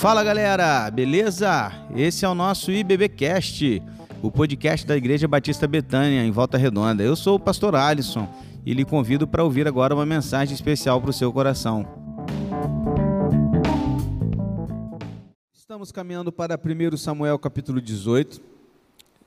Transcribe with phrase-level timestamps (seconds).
[0.00, 1.70] Fala galera, beleza?
[1.94, 3.82] Esse é o nosso IBBcast,
[4.22, 7.02] o podcast da Igreja Batista Betânia, em Volta Redonda.
[7.02, 8.26] Eu sou o pastor Alisson
[8.64, 11.86] e lhe convido para ouvir agora uma mensagem especial para o seu coração.
[15.52, 18.40] Estamos caminhando para 1 Samuel capítulo 18.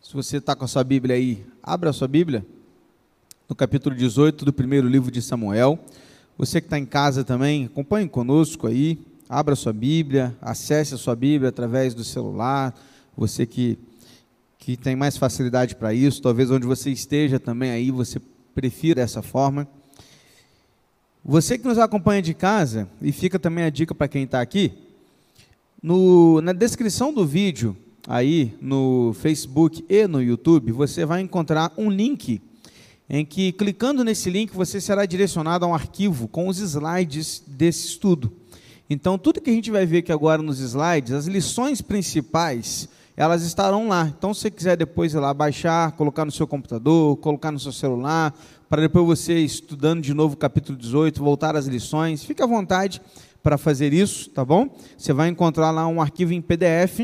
[0.01, 2.43] Se você está com a sua Bíblia aí, abra a sua Bíblia
[3.47, 5.77] no capítulo 18 do primeiro livro de Samuel.
[6.35, 11.15] Você que está em casa também, acompanhe conosco aí, abra sua Bíblia, acesse a sua
[11.15, 12.73] Bíblia através do celular.
[13.15, 13.77] Você que,
[14.57, 18.21] que tem mais facilidade para isso, talvez onde você esteja também aí, você
[18.53, 19.67] prefira dessa forma.
[21.23, 24.73] Você que nos acompanha de casa, e fica também a dica para quem está aqui,
[25.81, 27.75] no, na descrição do vídeo,
[28.07, 32.41] aí no Facebook e no YouTube, você vai encontrar um link
[33.09, 37.87] em que, clicando nesse link, você será direcionado a um arquivo com os slides desse
[37.87, 38.31] estudo.
[38.89, 43.43] Então, tudo que a gente vai ver aqui agora nos slides, as lições principais, elas
[43.43, 44.11] estarão lá.
[44.17, 47.71] Então, se você quiser depois ir lá baixar, colocar no seu computador, colocar no seu
[47.71, 48.33] celular,
[48.67, 53.01] para depois você, estudando de novo o capítulo 18, voltar às lições, fique à vontade
[53.41, 54.69] para fazer isso, tá bom?
[54.97, 57.01] Você vai encontrar lá um arquivo em PDF,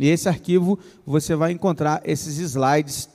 [0.00, 3.08] e esse arquivo você vai encontrar esses slides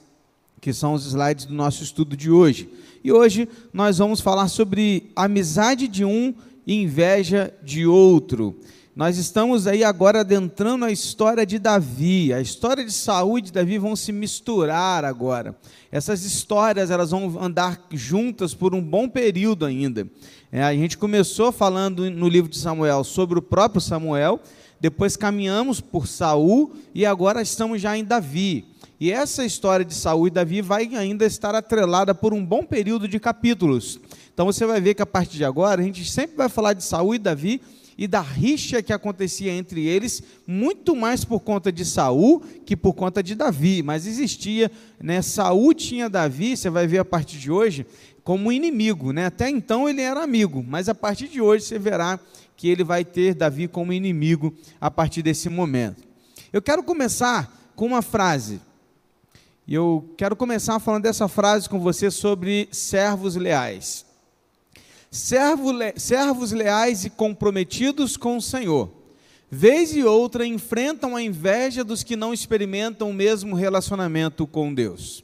[0.61, 2.69] que são os slides do nosso estudo de hoje.
[3.03, 6.33] E hoje nós vamos falar sobre amizade de um
[6.67, 8.59] inveja de outro.
[8.95, 12.31] Nós estamos aí agora adentrando a história de Davi.
[12.31, 15.53] A história de Saúl e de Davi vão se misturar agora.
[15.91, 20.07] Essas histórias elas vão andar juntas por um bom período ainda.
[20.49, 24.39] É, a gente começou falando no livro de Samuel sobre o próprio Samuel,
[24.79, 28.65] depois caminhamos por Saul e agora estamos já em Davi.
[28.99, 33.07] E essa história de Saul e Davi vai ainda estar atrelada por um bom período
[33.07, 33.99] de capítulos.
[34.33, 36.83] Então você vai ver que a partir de agora a gente sempre vai falar de
[36.83, 37.61] Saul e Davi
[37.97, 42.93] e da rixa que acontecia entre eles, muito mais por conta de Saul que por
[42.93, 44.69] conta de Davi, mas existia,
[45.01, 47.85] né, Saul tinha Davi, você vai ver a partir de hoje,
[48.23, 49.27] como inimigo, né?
[49.27, 52.19] Até então ele era amigo, mas a partir de hoje você verá
[52.57, 56.03] que ele vai ter Davi como inimigo a partir desse momento.
[56.51, 58.59] Eu quero começar com uma frase
[59.67, 64.05] e eu quero começar falando dessa frase com você sobre servos leais.
[65.09, 65.93] Servo le...
[65.97, 68.91] Servos leais e comprometidos com o Senhor,
[69.49, 75.23] vez e outra enfrentam a inveja dos que não experimentam o mesmo relacionamento com Deus.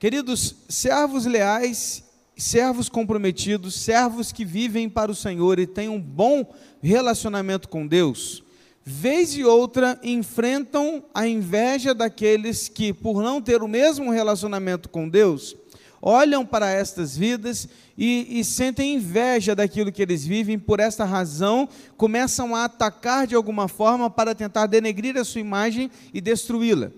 [0.00, 2.02] Queridos, servos leais,
[2.36, 6.44] servos comprometidos, servos que vivem para o Senhor e têm um bom
[6.82, 8.42] relacionamento com Deus,
[8.84, 15.08] vez e outra enfrentam a inveja daqueles que, por não ter o mesmo relacionamento com
[15.08, 15.56] Deus,
[16.00, 21.68] olham para estas vidas e, e, sentem inveja daquilo que eles vivem, por esta razão
[21.96, 26.90] começam a atacar de alguma forma para tentar denegrir a sua imagem e destruí-la.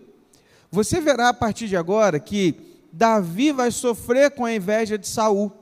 [0.71, 2.55] Você verá a partir de agora que
[2.91, 5.53] Davi vai sofrer com a inveja de Saul.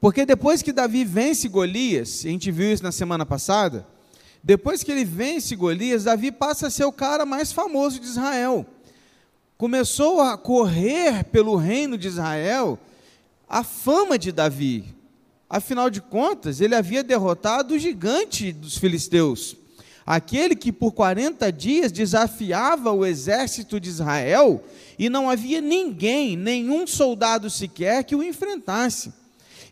[0.00, 3.86] Porque depois que Davi vence Golias, a gente viu isso na semana passada,
[4.44, 8.66] depois que ele vence Golias, Davi passa a ser o cara mais famoso de Israel.
[9.56, 12.78] Começou a correr pelo reino de Israel
[13.48, 14.84] a fama de Davi.
[15.48, 19.56] Afinal de contas, ele havia derrotado o gigante dos filisteus.
[20.04, 24.62] Aquele que por 40 dias desafiava o exército de Israel
[24.98, 29.10] e não havia ninguém, nenhum soldado sequer que o enfrentasse.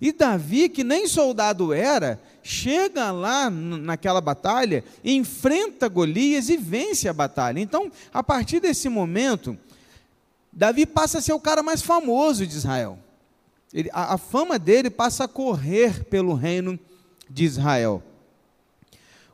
[0.01, 7.13] E Davi, que nem soldado era, chega lá naquela batalha, enfrenta Golias e vence a
[7.13, 7.61] batalha.
[7.61, 9.57] Então, a partir desse momento,
[10.53, 12.99] Davi passa a ser o cara mais famoso de Israel.
[13.73, 16.79] Ele, a, a fama dele passa a correr pelo reino
[17.29, 18.03] de Israel.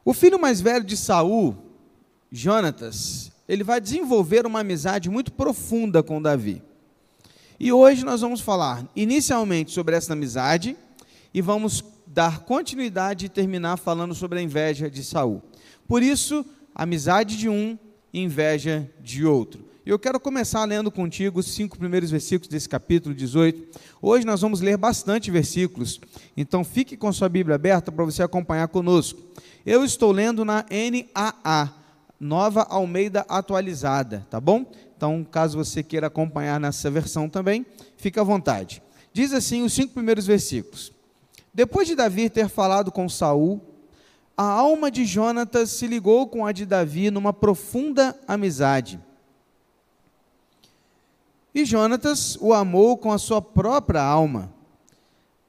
[0.05, 1.57] O filho mais velho de Saul,
[2.31, 6.63] Jonatas, ele vai desenvolver uma amizade muito profunda com Davi.
[7.59, 10.77] E hoje nós vamos falar inicialmente sobre essa amizade
[11.35, 11.83] e vamos
[12.19, 15.41] dar continuidade e terminar falando sobre a inveja de Saul.
[15.87, 16.45] Por isso,
[16.75, 17.79] amizade de um
[18.13, 19.65] inveja de outro.
[19.87, 23.79] Eu quero começar lendo contigo os cinco primeiros versículos desse capítulo 18.
[24.03, 26.01] Hoje nós vamos ler bastante versículos,
[26.37, 29.23] então fique com sua Bíblia aberta para você acompanhar conosco.
[29.65, 31.73] Eu estou lendo na NAA,
[32.19, 34.69] Nova Almeida Atualizada, tá bom?
[34.97, 37.65] Então, caso você queira acompanhar nessa versão também,
[37.97, 38.83] fique à vontade.
[39.13, 40.98] Diz assim os cinco primeiros versículos.
[41.59, 43.61] Depois de Davi ter falado com Saul,
[44.37, 49.01] a alma de Jonatas se ligou com a de Davi numa profunda amizade.
[51.53, 54.55] E Jonatas o amou com a sua própria alma.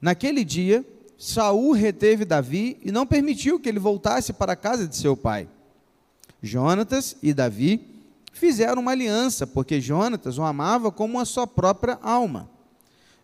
[0.02, 0.84] Naquele dia,
[1.16, 5.48] Saul reteve Davi e não permitiu que ele voltasse para a casa de seu pai.
[6.42, 7.86] Jonatas e Davi
[8.34, 12.50] fizeram uma aliança, porque Jonatas o amava como a sua própria alma.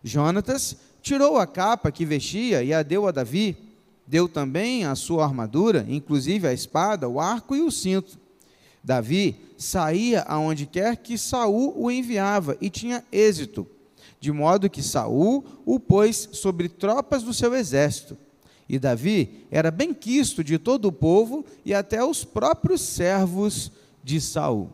[0.04, 0.76] Jonatas
[1.06, 3.56] tirou a capa que vestia e a deu a Davi,
[4.04, 8.18] deu também a sua armadura, inclusive a espada, o arco e o cinto.
[8.82, 13.68] Davi saía aonde quer que Saul o enviava e tinha êxito
[14.18, 18.18] de modo que Saul o pôs sobre tropas do seu exército.
[18.68, 23.70] E Davi era bem quisto de todo o povo e até os próprios servos
[24.02, 24.72] de Saul.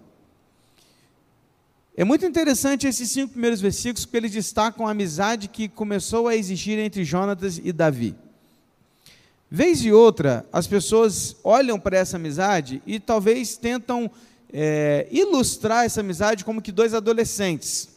[1.96, 6.36] É muito interessante esses cinco primeiros versículos, porque eles destacam a amizade que começou a
[6.36, 8.14] existir entre Jonatas e Davi.
[9.50, 14.10] Vez e outra, as pessoas olham para essa amizade e talvez tentam
[14.52, 17.92] é, ilustrar essa amizade como que dois adolescentes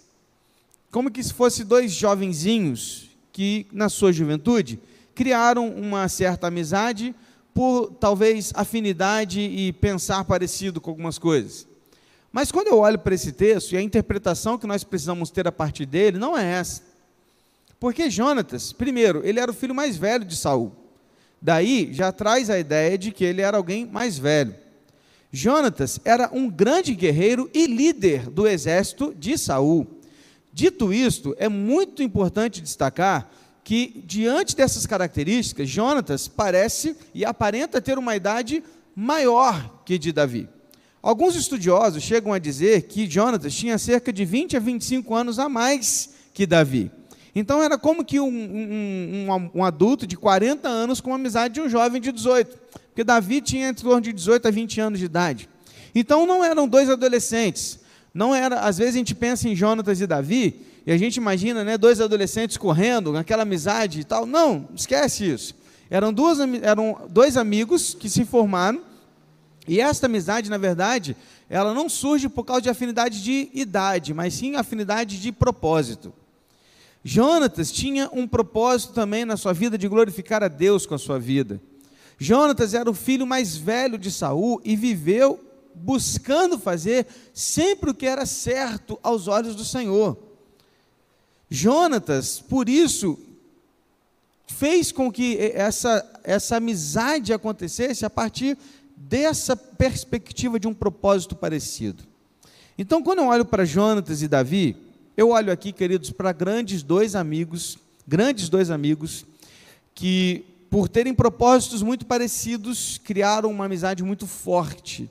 [0.95, 4.80] como que se fosse dois jovenzinhos que, na sua juventude,
[5.13, 7.13] criaram uma certa amizade
[7.53, 11.68] por talvez afinidade e pensar parecido com algumas coisas.
[12.36, 15.54] Mas quando eu olho para esse texto e a interpretação que nós precisamos ter a
[15.54, 16.82] partir dele não é essa.
[17.80, 20.74] Porque Jonatas, primeiro, ele era o filho mais velho de Saul.
[21.42, 24.54] Daí já traz a ideia de que ele era alguém mais velho.
[25.32, 29.88] Jonatas era um grande guerreiro e líder do exército de Saul.
[30.52, 33.32] Dito isto, é muito importante destacar
[33.64, 38.62] que, diante dessas características, Jonatas parece e aparenta ter uma idade
[38.94, 40.50] maior que de Davi.
[41.06, 45.48] Alguns estudiosos chegam a dizer que Jonatas tinha cerca de 20 a 25 anos a
[45.48, 46.90] mais que Davi.
[47.36, 51.54] Então era como que um, um, um, um, adulto de 40 anos com a amizade
[51.54, 52.57] de um jovem de 18.
[52.88, 55.48] Porque Davi tinha entre torno de 18 a 20 anos de idade.
[55.94, 57.78] Então não eram dois adolescentes,
[58.12, 61.63] não era, às vezes a gente pensa em Jonatas e Davi e a gente imagina,
[61.63, 64.25] né, dois adolescentes correndo, naquela amizade e tal.
[64.25, 65.54] Não, esquece isso.
[65.88, 68.81] Eram, duas, eram dois amigos que se formaram
[69.67, 71.15] e esta amizade, na verdade,
[71.50, 76.13] ela não surge por causa de afinidade de idade, mas sim afinidade de propósito.
[77.03, 81.19] Jonatas tinha um propósito também na sua vida de glorificar a Deus com a sua
[81.19, 81.62] vida.
[82.17, 85.39] Jonatas era o filho mais velho de Saul e viveu
[85.75, 90.17] buscando fazer sempre o que era certo aos olhos do Senhor.
[91.50, 93.19] Jonatas, por isso,
[94.47, 98.57] fez com que essa, essa amizade acontecesse a partir
[99.07, 102.04] dessa perspectiva de um propósito parecido.
[102.78, 104.75] Então, quando eu olho para Jonatas e Davi,
[105.16, 109.25] eu olho aqui, queridos, para grandes dois amigos, grandes dois amigos,
[109.94, 115.10] que, por terem propósitos muito parecidos, criaram uma amizade muito forte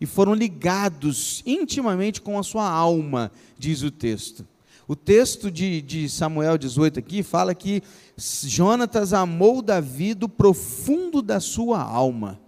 [0.00, 4.46] e foram ligados intimamente com a sua alma, diz o texto.
[4.86, 7.82] O texto de, de Samuel 18 aqui fala que
[8.16, 12.38] Jonatas amou Davi do profundo da sua alma.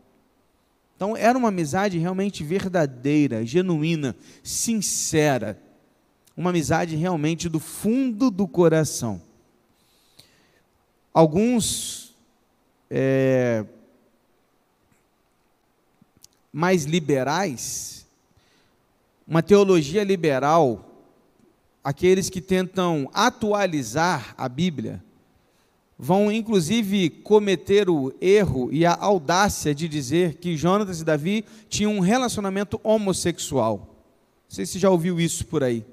[0.98, 5.56] Então era uma amizade realmente verdadeira, genuína, sincera.
[6.36, 9.22] Uma amizade realmente do fundo do coração.
[11.14, 12.16] Alguns
[12.90, 13.64] é,
[16.52, 18.04] mais liberais,
[19.24, 20.84] uma teologia liberal,
[21.84, 25.00] aqueles que tentam atualizar a Bíblia,
[25.98, 31.96] vão inclusive cometer o erro e a audácia de dizer que Jonatas e Davi tinham
[31.96, 33.78] um relacionamento homossexual.
[34.48, 35.84] Não sei se já ouviu isso por aí.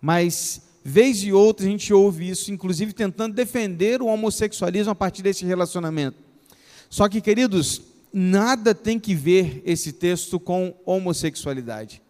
[0.00, 5.22] Mas, vez e outra, a gente ouve isso, inclusive tentando defender o homossexualismo a partir
[5.22, 6.18] desse relacionamento.
[6.90, 7.80] Só que, queridos,
[8.12, 12.02] nada tem que ver esse texto com homossexualidade.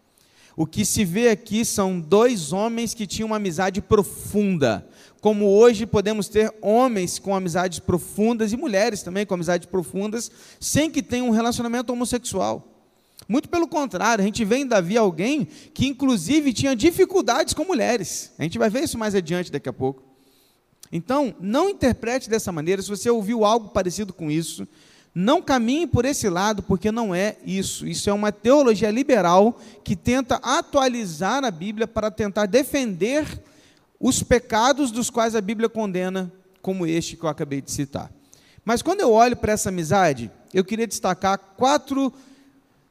[0.57, 4.87] O que se vê aqui são dois homens que tinham uma amizade profunda.
[5.25, 10.29] Como hoje podemos ter homens com amizades profundas e mulheres também com amizades profundas,
[10.59, 12.63] sem que tenham um relacionamento homossexual.
[13.27, 18.33] Muito pelo contrário, a gente vê em Davi alguém que, inclusive, tinha dificuldades com mulheres.
[18.37, 20.03] A gente vai ver isso mais adiante daqui a pouco.
[20.91, 22.83] Então, não interprete dessa maneira.
[22.83, 24.67] Se você ouviu algo parecido com isso,
[25.15, 27.87] não caminhe por esse lado, porque não é isso.
[27.87, 33.25] Isso é uma teologia liberal que tenta atualizar a Bíblia para tentar defender
[34.05, 36.31] os pecados dos quais a Bíblia condena,
[36.61, 38.11] como este que eu acabei de citar.
[38.63, 42.13] Mas quando eu olho para essa amizade, eu queria destacar quatro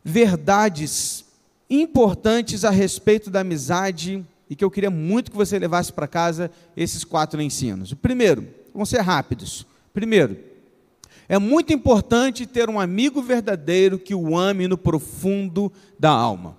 [0.02, 1.24] verdades
[1.70, 6.50] importantes a respeito da amizade e que eu queria muito que você levasse para casa
[6.76, 7.92] esses quatro ensinos.
[7.92, 9.64] O primeiro, vão ser rápidos.
[9.92, 10.36] Primeiro,
[11.28, 16.56] é muito importante ter um amigo verdadeiro que o ame no profundo da alma.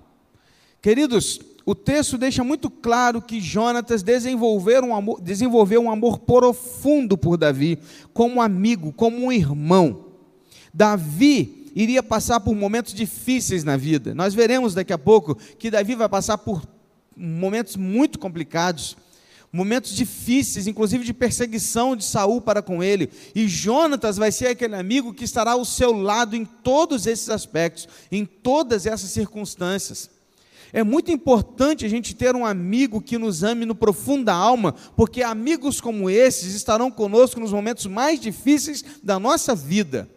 [0.81, 7.17] Queridos, o texto deixa muito claro que Jonatas desenvolveu um amor, desenvolveu um amor profundo
[7.17, 7.79] por Davi,
[8.13, 10.05] como amigo, como um irmão.
[10.72, 14.13] Davi iria passar por momentos difíceis na vida.
[14.13, 16.62] Nós veremos daqui a pouco que Davi vai passar por
[17.17, 18.95] momentos muito complicados,
[19.51, 23.10] momentos difíceis, inclusive de perseguição de Saul para com ele.
[23.34, 27.88] E Jonatas vai ser aquele amigo que estará ao seu lado em todos esses aspectos,
[28.12, 30.14] em todas essas circunstâncias.
[30.74, 34.74] É muito importante a gente ter um amigo que nos ame no profundo da alma,
[34.95, 40.10] porque amigos como esses estarão conosco nos momentos mais difíceis da nossa vida.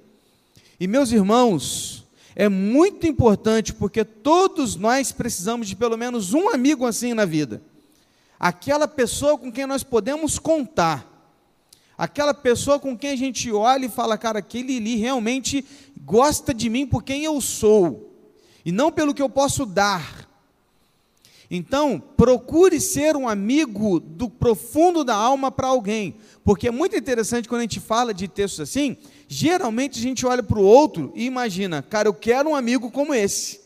[0.81, 6.87] E meus irmãos, é muito importante porque todos nós precisamos de pelo menos um amigo
[6.87, 7.63] assim na vida.
[8.39, 11.19] Aquela pessoa com quem nós podemos contar.
[11.99, 15.65] Aquela pessoa com quem a gente olha e fala, cara, aquele ali realmente
[16.05, 18.15] gosta de mim por quem eu sou,
[18.65, 20.28] e não pelo que eu posso dar.
[21.51, 27.49] Então, procure ser um amigo do profundo da alma para alguém, porque é muito interessante
[27.49, 31.25] quando a gente fala de textos assim, geralmente a gente olha para o outro e
[31.25, 33.61] imagina, cara, eu quero um amigo como esse.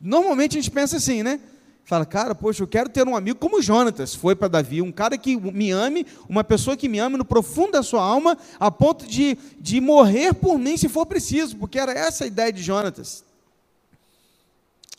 [0.00, 1.40] Normalmente a gente pensa assim, né?
[1.84, 5.18] Fala, cara, poxa, eu quero ter um amigo como Jonatas, foi para Davi, um cara
[5.18, 9.06] que me ame, uma pessoa que me ame no profundo da sua alma, a ponto
[9.06, 13.24] de, de morrer por mim se for preciso, porque era essa a ideia de Jonatas.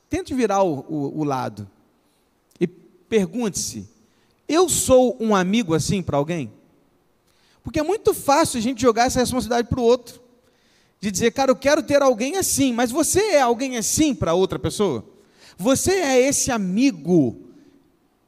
[0.09, 1.69] Tente virar o, o, o lado.
[3.09, 3.89] Pergunte-se:
[4.47, 6.51] eu sou um amigo assim para alguém?
[7.63, 10.21] Porque é muito fácil a gente jogar essa responsabilidade para o outro.
[10.99, 14.57] De dizer, cara, eu quero ter alguém assim, mas você é alguém assim para outra
[14.57, 15.05] pessoa?
[15.57, 17.37] Você é esse amigo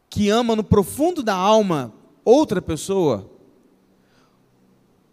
[0.10, 3.30] que ama no profundo da alma outra pessoa?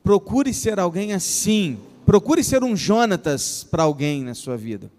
[0.02, 1.78] Procure ser alguém assim.
[2.04, 4.90] Procure ser um Jonatas para alguém na sua vida.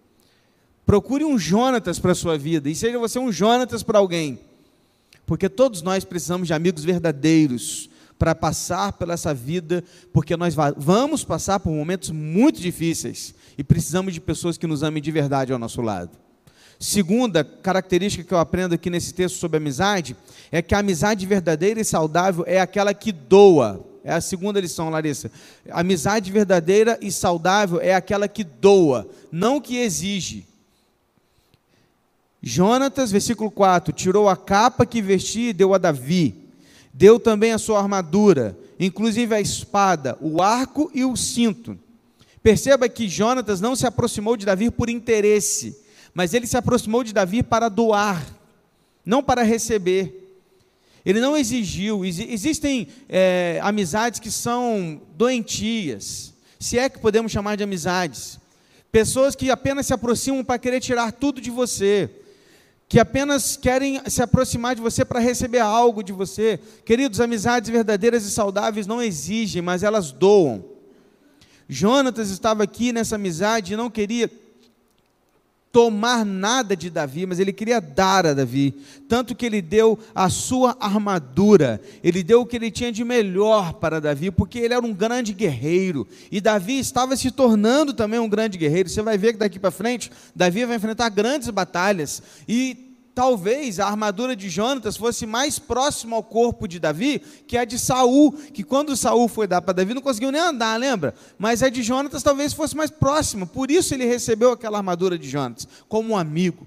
[0.85, 2.69] Procure um Jonatas para a sua vida.
[2.69, 4.39] E seja você um Jonatas para alguém
[5.29, 11.24] porque todos nós precisamos de amigos verdadeiros para passar pela essa vida, porque nós vamos
[11.24, 15.59] passar por momentos muito difíceis e precisamos de pessoas que nos amem de verdade ao
[15.59, 16.17] nosso lado.
[16.79, 20.17] Segunda característica que eu aprendo aqui nesse texto sobre amizade
[20.51, 23.86] é que a amizade verdadeira e saudável é aquela que doa.
[24.03, 25.31] É a segunda lição, Larissa.
[25.69, 30.48] Amizade verdadeira e saudável é aquela que doa, não que exige.
[32.41, 36.36] Jonatas, versículo 4: tirou a capa que vestia e deu a Davi.
[36.93, 41.77] Deu também a sua armadura, inclusive a espada, o arco e o cinto.
[42.41, 45.77] Perceba que Jonatas não se aproximou de Davi por interesse,
[46.13, 48.25] mas ele se aproximou de Davi para doar,
[49.05, 50.15] não para receber.
[51.05, 52.03] Ele não exigiu.
[52.05, 58.39] Existem é, amizades que são doentias, se é que podemos chamar de amizades.
[58.91, 62.10] Pessoas que apenas se aproximam para querer tirar tudo de você
[62.89, 66.60] que apenas querem se aproximar de você para receber algo de você.
[66.84, 70.65] Queridos, amizades verdadeiras e saudáveis não exigem, mas elas doam.
[71.67, 74.27] Jonatas estava aqui nessa amizade e não queria
[75.71, 78.73] tomar nada de Davi, mas ele queria dar a Davi,
[79.07, 83.73] tanto que ele deu a sua armadura, ele deu o que ele tinha de melhor
[83.73, 88.29] para Davi, porque ele era um grande guerreiro, e Davi estava se tornando também um
[88.29, 88.89] grande guerreiro.
[88.89, 92.88] Você vai ver que daqui para frente, Davi vai enfrentar grandes batalhas, e
[93.19, 97.77] talvez a armadura de Jonatas fosse mais próxima ao corpo de Davi que a de
[97.77, 101.13] Saul, que quando Saul foi dar para Davi não conseguiu nem andar, lembra?
[101.38, 105.27] Mas a de Jonatas talvez fosse mais próxima, por isso ele recebeu aquela armadura de
[105.27, 106.65] Jonatas, como um amigo.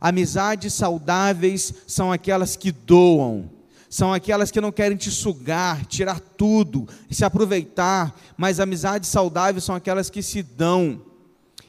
[0.00, 3.48] Amizades saudáveis são aquelas que doam,
[3.88, 9.76] são aquelas que não querem te sugar, tirar tudo, se aproveitar, mas amizades saudáveis são
[9.76, 11.00] aquelas que se dão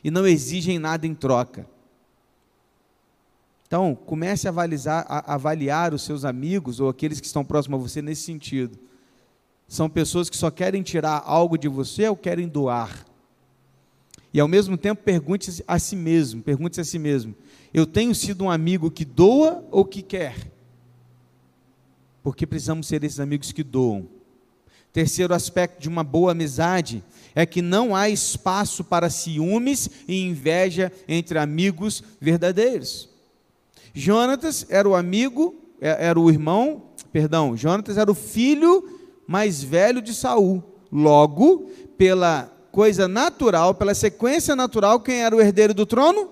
[0.04, 1.77] e não exigem nada em troca.
[3.68, 7.84] Então, comece a avaliar, a avaliar os seus amigos ou aqueles que estão próximos a
[7.84, 8.80] você nesse sentido.
[9.68, 13.06] São pessoas que só querem tirar algo de você ou querem doar.
[14.34, 17.36] E ao mesmo tempo pergunte a si mesmo, pergunte a si mesmo:
[17.74, 20.36] eu tenho sido um amigo que doa ou que quer?
[22.24, 24.08] Porque precisamos ser esses amigos que doam.
[24.94, 27.04] Terceiro aspecto de uma boa amizade
[27.36, 33.17] é que não há espaço para ciúmes e inveja entre amigos verdadeiros.
[34.00, 38.88] Jonatas era o amigo, é, era o irmão, perdão, Jonatas era o filho
[39.26, 40.64] mais velho de Saul.
[40.92, 46.30] Logo, pela coisa natural, pela sequência natural, quem era o herdeiro do trono?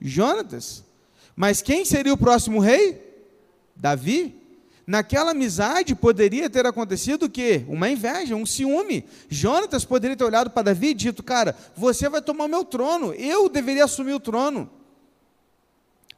[0.00, 0.84] Jonatas.
[1.34, 3.02] Mas quem seria o próximo rei?
[3.74, 4.40] Davi.
[4.86, 7.64] Naquela amizade poderia ter acontecido o quê?
[7.66, 9.04] Uma inveja, um ciúme.
[9.28, 13.48] Jonatas poderia ter olhado para Davi e dito: Cara, você vai tomar meu trono, eu
[13.48, 14.70] deveria assumir o trono.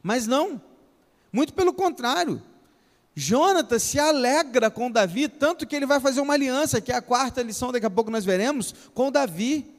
[0.07, 0.61] Mas não.
[1.33, 2.41] Muito pelo contrário.
[3.13, 7.01] Jonatas se alegra com Davi, tanto que ele vai fazer uma aliança, que é a
[7.01, 9.69] quarta lição, daqui a pouco nós veremos, com Davi.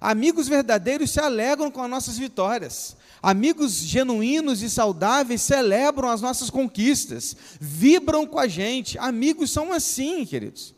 [0.00, 2.96] Amigos verdadeiros se alegram com as nossas vitórias.
[3.20, 8.96] Amigos genuínos e saudáveis celebram as nossas conquistas, vibram com a gente.
[8.98, 10.76] Amigos são assim, queridos.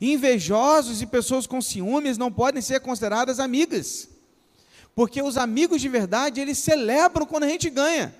[0.00, 4.13] Invejosos e pessoas com ciúmes não podem ser consideradas amigas.
[4.94, 8.14] Porque os amigos de verdade, eles celebram quando a gente ganha.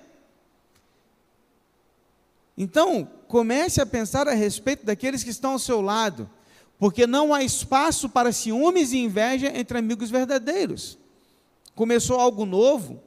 [2.57, 6.31] Então, comece a pensar a respeito daqueles que estão ao seu lado,
[6.79, 10.99] porque não há espaço para ciúmes e inveja entre amigos verdadeiros.
[11.75, 13.03] Começou algo novo,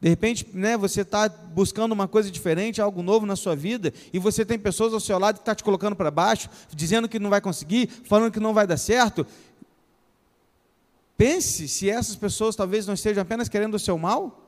[0.00, 4.18] de repente, né, você está buscando uma coisa diferente, algo novo na sua vida, e
[4.18, 7.18] você tem pessoas ao seu lado que estão tá te colocando para baixo, dizendo que
[7.18, 9.26] não vai conseguir, falando que não vai dar certo.
[11.16, 14.42] Pense se essas pessoas talvez não estejam apenas querendo o seu mal.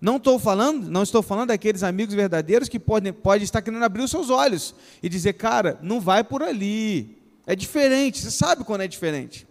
[0.00, 4.02] Não estou falando, não estou falando daqueles amigos verdadeiros que podem pode estar querendo abrir
[4.02, 7.18] os seus olhos e dizer, cara, não vai por ali.
[7.46, 9.46] É diferente, você sabe quando é diferente.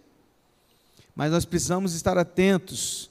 [1.14, 3.10] Mas nós precisamos estar atentos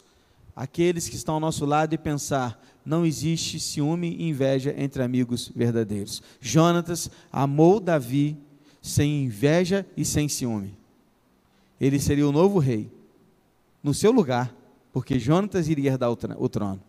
[0.56, 5.52] àqueles que estão ao nosso lado e pensar: não existe ciúme e inveja entre amigos
[5.56, 6.22] verdadeiros.
[6.42, 8.38] Jonatas amou Davi
[8.82, 10.78] sem inveja e sem ciúme.
[11.80, 12.99] Ele seria o novo rei
[13.84, 14.54] no seu lugar,
[14.92, 16.82] porque Jonatas iria herdar o trono.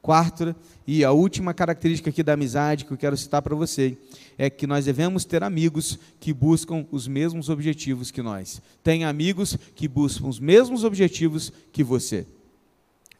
[0.00, 3.98] Quarta e a última característica aqui da amizade que eu quero citar para você
[4.38, 8.62] é que nós devemos ter amigos que buscam os mesmos objetivos que nós.
[8.82, 12.26] Tem amigos que buscam os mesmos objetivos que você.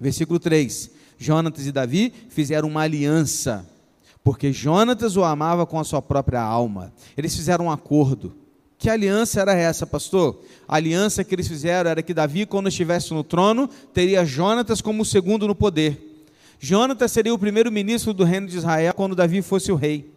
[0.00, 3.68] Versículo 3: Jonatas e Davi fizeram uma aliança,
[4.22, 6.92] porque Jonatas o amava com a sua própria alma.
[7.16, 8.34] Eles fizeram um acordo.
[8.78, 10.40] Que aliança era essa, pastor?
[10.66, 15.04] A aliança que eles fizeram era que Davi, quando estivesse no trono, teria Jonatas como
[15.04, 16.24] segundo no poder.
[16.60, 20.12] Jonatas seria o primeiro ministro do reino de Israel quando Davi fosse o rei.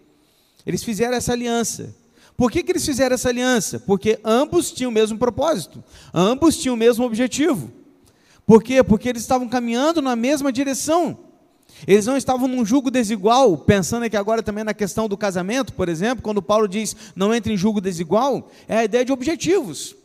[0.63, 1.95] Eles fizeram essa aliança.
[2.37, 3.79] Por que, que eles fizeram essa aliança?
[3.79, 7.71] Porque ambos tinham o mesmo propósito, ambos tinham o mesmo objetivo.
[8.45, 8.83] Por quê?
[8.83, 11.17] Porque eles estavam caminhando na mesma direção.
[11.87, 15.89] Eles não estavam num julgo desigual, pensando que agora também na questão do casamento, por
[15.89, 19.95] exemplo, quando Paulo diz não entre em julgo desigual, é a ideia de objetivos.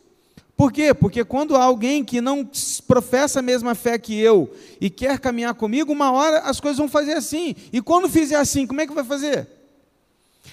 [0.57, 0.95] Por quê?
[0.95, 2.49] Porque quando há alguém que não
[2.87, 4.51] professa a mesma fé que eu
[4.81, 7.55] e quer caminhar comigo, uma hora as coisas vão fazer assim.
[7.71, 9.47] E quando fizer assim, como é que vai fazer?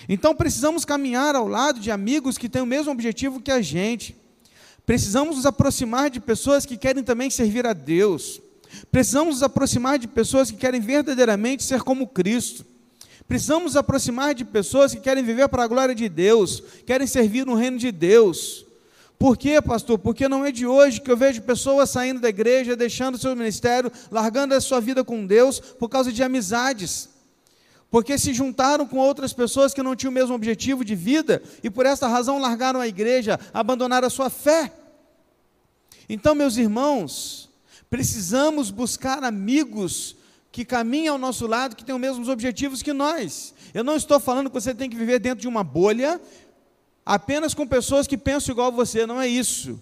[0.10, 4.13] Então precisamos caminhar ao lado de amigos que têm o mesmo objetivo que a gente.
[4.86, 8.41] Precisamos nos aproximar de pessoas que querem também servir a Deus.
[8.91, 12.65] Precisamos nos aproximar de pessoas que querem verdadeiramente ser como Cristo.
[13.27, 17.45] Precisamos nos aproximar de pessoas que querem viver para a glória de Deus, querem servir
[17.45, 18.65] no reino de Deus.
[19.17, 19.97] Por quê, pastor?
[19.97, 23.33] Porque não é de hoje que eu vejo pessoas saindo da igreja, deixando o seu
[23.36, 27.09] ministério, largando a sua vida com Deus por causa de amizades.
[27.89, 31.69] Porque se juntaram com outras pessoas que não tinham o mesmo objetivo de vida e
[31.69, 34.73] por essa razão largaram a igreja, abandonaram a sua fé.
[36.09, 37.49] Então, meus irmãos,
[37.93, 40.15] precisamos buscar amigos
[40.51, 43.53] que caminham ao nosso lado, que têm os mesmos objetivos que nós.
[43.71, 46.19] Eu não estou falando que você tem que viver dentro de uma bolha,
[47.06, 49.79] apenas com pessoas que pensam igual a você, não é isso.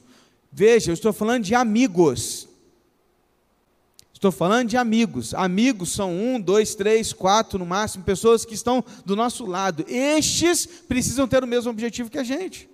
[0.52, 2.50] Veja, eu estou falando de amigos.
[4.14, 5.34] Estou falando de amigos.
[5.34, 9.86] Amigos são um, dois, três, quatro no máximo, pessoas que estão do nosso lado.
[9.88, 12.70] Estes precisam ter o mesmo objetivo que a gente.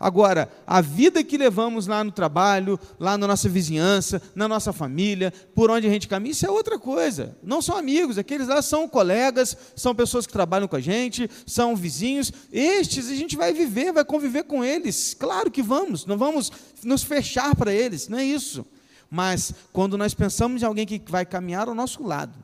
[0.00, 5.30] Agora, a vida que levamos lá no trabalho, lá na nossa vizinhança, na nossa família,
[5.54, 7.36] por onde a gente caminha, isso é outra coisa.
[7.42, 11.76] Não são amigos, aqueles lá são colegas, são pessoas que trabalham com a gente, são
[11.76, 12.32] vizinhos.
[12.50, 15.12] Estes a gente vai viver, vai conviver com eles.
[15.12, 16.50] Claro que vamos, não vamos
[16.82, 18.64] nos fechar para eles, não é isso.
[19.10, 22.42] Mas quando nós pensamos em alguém que vai caminhar ao nosso lado,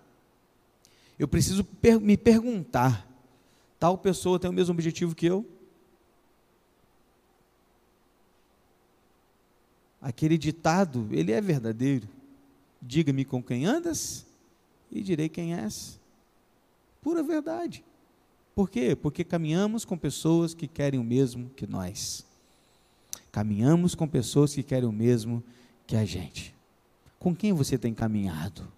[1.19, 1.67] eu preciso
[2.03, 3.09] me perguntar:
[3.79, 5.56] tal pessoa tem o mesmo objetivo que eu?
[10.07, 12.09] Aquele ditado, ele é verdadeiro.
[12.81, 14.25] Diga-me com quem andas
[14.89, 15.99] e direi quem és.
[17.03, 17.83] Pura verdade.
[18.55, 18.95] Por quê?
[18.95, 22.25] Porque caminhamos com pessoas que querem o mesmo que nós.
[23.33, 25.43] Caminhamos com pessoas que querem o mesmo
[25.89, 26.55] que a gente.
[27.19, 28.73] Com quem você tem caminhado?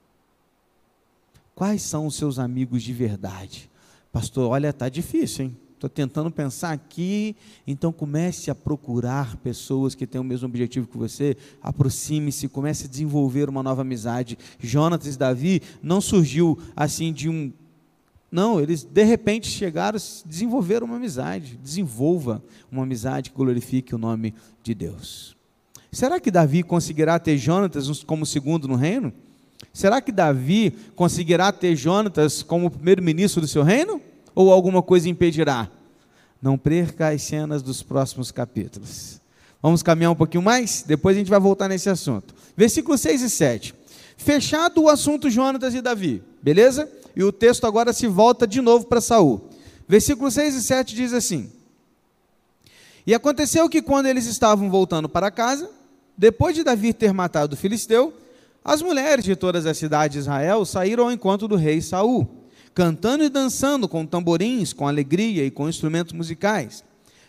[1.55, 3.71] Quais são os seus amigos de verdade?
[4.11, 5.57] Pastor, olha, tá difícil, hein?
[5.79, 10.99] Estou tentando pensar aqui, então comece a procurar pessoas que têm o mesmo objetivo que
[10.99, 14.37] você, aproxime-se, comece a desenvolver uma nova amizade.
[14.59, 17.53] Jonatas e Davi não surgiu assim de um.
[18.29, 21.57] Não, eles de repente chegaram, desenvolveram uma amizade.
[21.63, 25.37] Desenvolva uma amizade que glorifique o nome de Deus.
[25.93, 29.13] Será que Davi conseguirá ter Jonatas como segundo no reino?
[29.73, 34.08] Será que Davi conseguirá ter Jonatas como primeiro-ministro do seu reino?
[34.39, 35.69] Ou alguma coisa impedirá?
[36.41, 39.21] Não perca as cenas dos próximos capítulos.
[39.61, 40.85] Vamos caminhar um pouquinho mais?
[40.87, 42.33] Depois a gente vai voltar nesse assunto.
[42.57, 43.75] Versículos 6 e 7.
[44.17, 46.89] Fechado o assunto Jonatas e Davi, beleza?
[47.17, 49.49] E o texto agora se volta de novo para Saul.
[49.89, 51.51] Versículos 6 e 7 diz assim:
[53.05, 55.69] E aconteceu que quando eles estavam voltando para casa,
[56.17, 58.15] depois de Davi ter matado o filisteu,
[58.65, 63.25] as mulheres de todas as cidades de Israel saíram ao encontro do rei Saul, cantando
[63.25, 66.85] e dançando com tamborins, com alegria e com instrumentos musicais.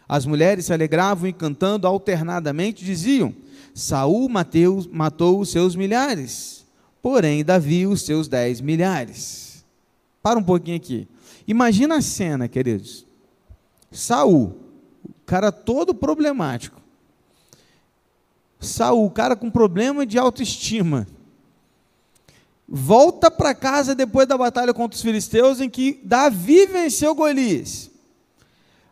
[0.07, 3.33] As mulheres se alegravam e cantando alternadamente diziam:
[3.73, 6.65] Saul Mateus, matou os seus milhares,
[7.01, 9.65] porém Davi os seus dez milhares.
[10.21, 11.07] Para um pouquinho aqui.
[11.47, 13.05] Imagina a cena, queridos.
[13.91, 14.55] Saul,
[15.03, 16.79] o cara todo problemático.
[18.59, 21.07] Saul, cara com problema de autoestima
[22.71, 27.89] volta para casa depois da batalha contra os filisteus, em que Davi venceu Golias.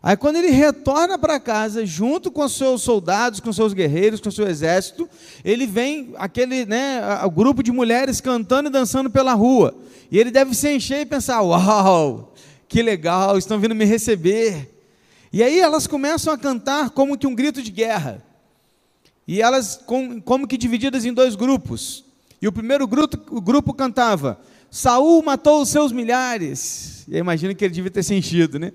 [0.01, 4.47] Aí, quando ele retorna para casa, junto com seus soldados, com seus guerreiros, com seu
[4.47, 5.09] exército,
[5.43, 9.75] ele vem, aquele, né, o grupo de mulheres cantando e dançando pela rua.
[10.09, 12.33] E ele deve se encher e pensar: Uau,
[12.69, 14.71] que legal, estão vindo me receber.
[15.33, 18.23] E aí elas começam a cantar como que um grito de guerra.
[19.27, 19.81] E elas,
[20.23, 22.06] como que divididas em dois grupos.
[22.41, 27.05] E o primeiro grupo, o grupo cantava: Saul matou os seus milhares.
[27.07, 28.71] E aí imagina que ele devia ter sentido, né?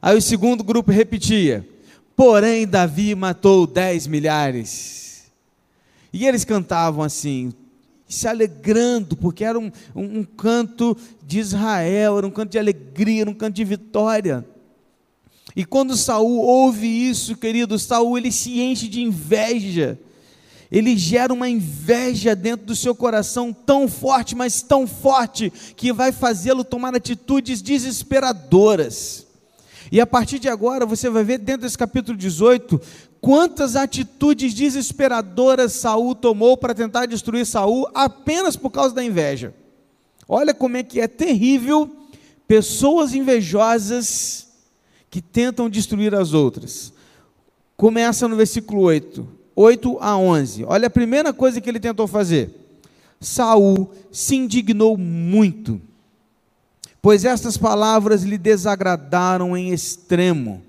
[0.00, 1.68] Aí o segundo grupo repetia:
[2.16, 5.30] Porém, Davi matou dez milhares.
[6.12, 7.54] E eles cantavam assim,
[8.06, 10.96] se alegrando, porque era um, um, um canto
[11.26, 14.46] de Israel, era um canto de alegria, era um canto de vitória.
[15.56, 19.98] E quando Saul ouve isso, querido, Saul ele se enche de inveja
[20.72, 26.10] ele gera uma inveja dentro do seu coração tão forte, mas tão forte, que vai
[26.10, 29.26] fazê-lo tomar atitudes desesperadoras.
[29.92, 32.80] E a partir de agora, você vai ver dentro desse capítulo 18,
[33.20, 39.52] quantas atitudes desesperadoras Saul tomou para tentar destruir Saul apenas por causa da inveja.
[40.26, 41.94] Olha como é que é terrível
[42.48, 44.48] pessoas invejosas
[45.10, 46.94] que tentam destruir as outras.
[47.76, 49.41] Começa no versículo 8.
[49.54, 50.64] 8 a 11.
[50.64, 52.50] Olha a primeira coisa que ele tentou fazer.
[53.20, 55.80] Saul se indignou muito,
[57.00, 60.62] pois estas palavras lhe desagradaram em extremo.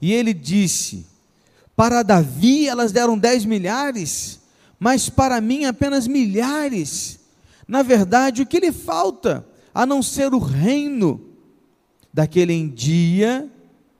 [0.00, 1.04] E ele disse:
[1.76, 4.40] Para Davi elas deram dez milhares,
[4.78, 7.18] mas para mim apenas milhares.
[7.66, 11.20] Na verdade, o que lhe falta, a não ser o reino?
[12.12, 13.48] Daquele dia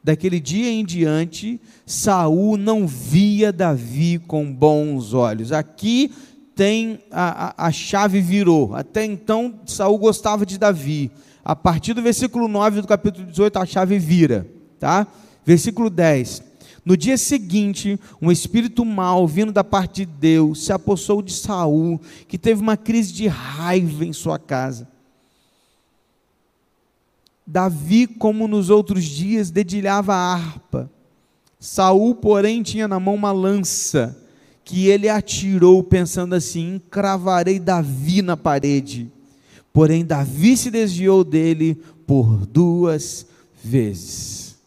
[0.09, 5.53] daquele dia em diante, Saul não via Davi com bons olhos.
[5.53, 6.11] Aqui
[6.55, 8.75] tem a, a, a, chave virou.
[8.75, 11.11] Até então, Saul gostava de Davi.
[11.45, 14.47] A partir do versículo 9 do capítulo 18, a chave vira.
[14.81, 15.07] Tá?
[15.45, 16.43] Versículo 10.
[16.87, 22.01] No dia seguinte, um espírito mau vindo da parte de Deus se apossou de Saul,
[22.27, 24.89] que teve uma crise de raiva em sua casa.
[27.51, 30.91] Davi, como nos outros dias, dedilhava a harpa.
[31.59, 34.15] Saul, porém, tinha na mão uma lança
[34.63, 39.11] que ele atirou, pensando assim: encravarei Davi na parede.
[39.73, 41.75] Porém, Davi se desviou dele
[42.07, 43.27] por duas
[43.65, 44.59] vezes.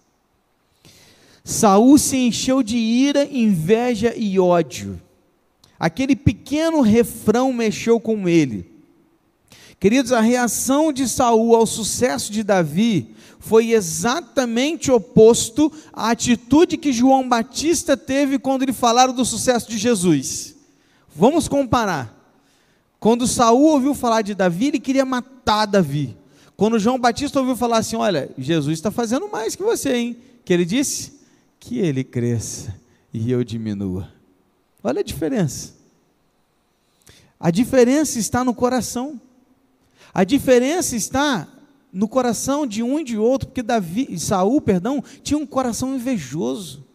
[1.43, 4.99] Saul se encheu de ira, inveja e ódio.
[5.79, 8.70] Aquele pequeno refrão mexeu com ele.
[9.81, 16.93] Queridos, a reação de Saul ao sucesso de Davi foi exatamente oposto à atitude que
[16.93, 20.55] João Batista teve quando lhe falaram do sucesso de Jesus.
[21.15, 22.15] Vamos comparar.
[22.99, 26.15] Quando Saul ouviu falar de Davi, ele queria matar Davi.
[26.55, 30.17] Quando João Batista ouviu falar assim: Olha, Jesus está fazendo mais que você, hein?
[30.45, 31.19] Que ele disse?
[31.59, 32.79] Que ele cresça
[33.11, 34.13] e eu diminua.
[34.83, 35.73] Olha a diferença.
[37.39, 39.19] A diferença está no coração.
[40.13, 41.47] A diferença está
[41.91, 46.85] no coração de um e de outro, porque Davi, Saul, perdão, tinha um coração invejoso.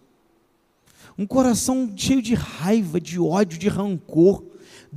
[1.19, 4.45] Um coração cheio de raiva, de ódio, de rancor.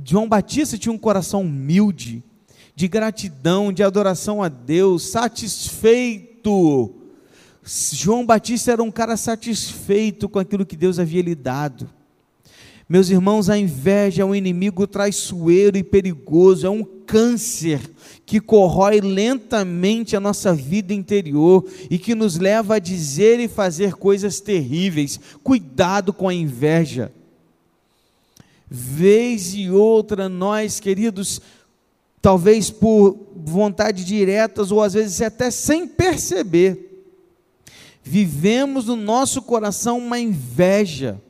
[0.04, 2.22] João Batista tinha um coração humilde,
[2.74, 6.94] de gratidão, de adoração a Deus, satisfeito.
[7.62, 11.88] João Batista era um cara satisfeito com aquilo que Deus havia lhe dado.
[12.90, 17.80] Meus irmãos, a inveja é um inimigo traiçoeiro e perigoso, é um câncer
[18.26, 23.94] que corrói lentamente a nossa vida interior e que nos leva a dizer e fazer
[23.94, 25.20] coisas terríveis.
[25.40, 27.12] Cuidado com a inveja.
[28.68, 31.40] Vez e outra, nós, queridos,
[32.20, 37.06] talvez por vontade diretas ou às vezes até sem perceber,
[38.02, 41.22] vivemos no nosso coração uma inveja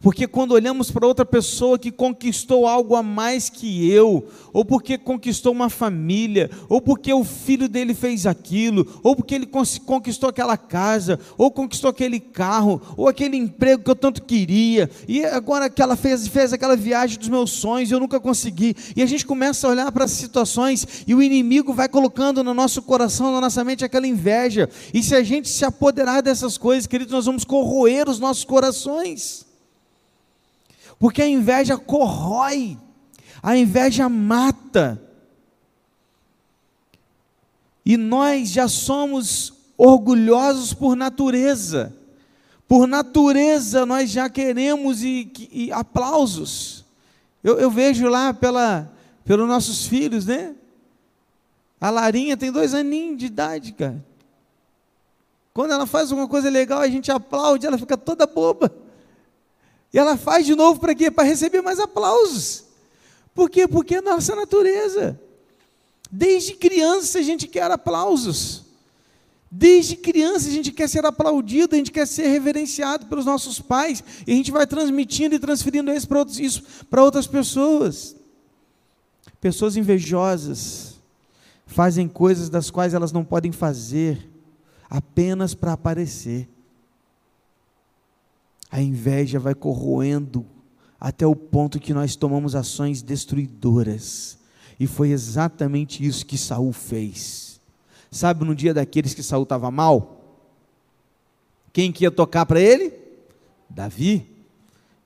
[0.00, 4.96] porque quando olhamos para outra pessoa que conquistou algo a mais que eu, ou porque
[4.96, 10.56] conquistou uma família, ou porque o filho dele fez aquilo, ou porque ele conquistou aquela
[10.56, 15.82] casa, ou conquistou aquele carro, ou aquele emprego que eu tanto queria, e agora que
[15.82, 18.74] ela fez, fez aquela viagem dos meus sonhos, eu nunca consegui.
[18.96, 22.54] E a gente começa a olhar para as situações e o inimigo vai colocando no
[22.54, 24.68] nosso coração, na nossa mente aquela inveja.
[24.94, 29.49] E se a gente se apoderar dessas coisas, queridos, nós vamos corroer os nossos corações
[31.00, 32.76] porque a inveja corrói,
[33.42, 35.02] a inveja mata.
[37.86, 41.96] E nós já somos orgulhosos por natureza.
[42.68, 46.84] Por natureza nós já queremos e, e aplausos.
[47.42, 48.92] Eu, eu, vejo lá pela,
[49.24, 50.54] pelos nossos filhos, né?
[51.80, 54.04] A Larinha tem dois aninhos de idade, cara.
[55.54, 58.70] Quando ela faz alguma coisa legal, a gente aplaude, ela fica toda boba.
[59.92, 61.10] E ela faz de novo para quê?
[61.10, 62.64] Para receber mais aplausos.
[63.34, 63.66] Por quê?
[63.66, 65.20] Porque é nossa natureza.
[66.10, 68.64] Desde criança a gente quer aplausos.
[69.50, 74.02] Desde criança a gente quer ser aplaudido, a gente quer ser reverenciado pelos nossos pais,
[74.24, 78.14] e a gente vai transmitindo e transferindo isso para, isso para outras pessoas.
[79.40, 81.00] Pessoas invejosas
[81.66, 84.28] fazem coisas das quais elas não podem fazer
[84.88, 86.48] apenas para aparecer.
[88.70, 90.46] A inveja vai corroendo
[91.00, 94.38] até o ponto que nós tomamos ações destruidoras.
[94.78, 97.60] E foi exatamente isso que Saul fez.
[98.10, 100.24] Sabe no dia daqueles que Saul estava mal?
[101.72, 102.92] Quem que ia tocar para ele?
[103.68, 104.26] Davi.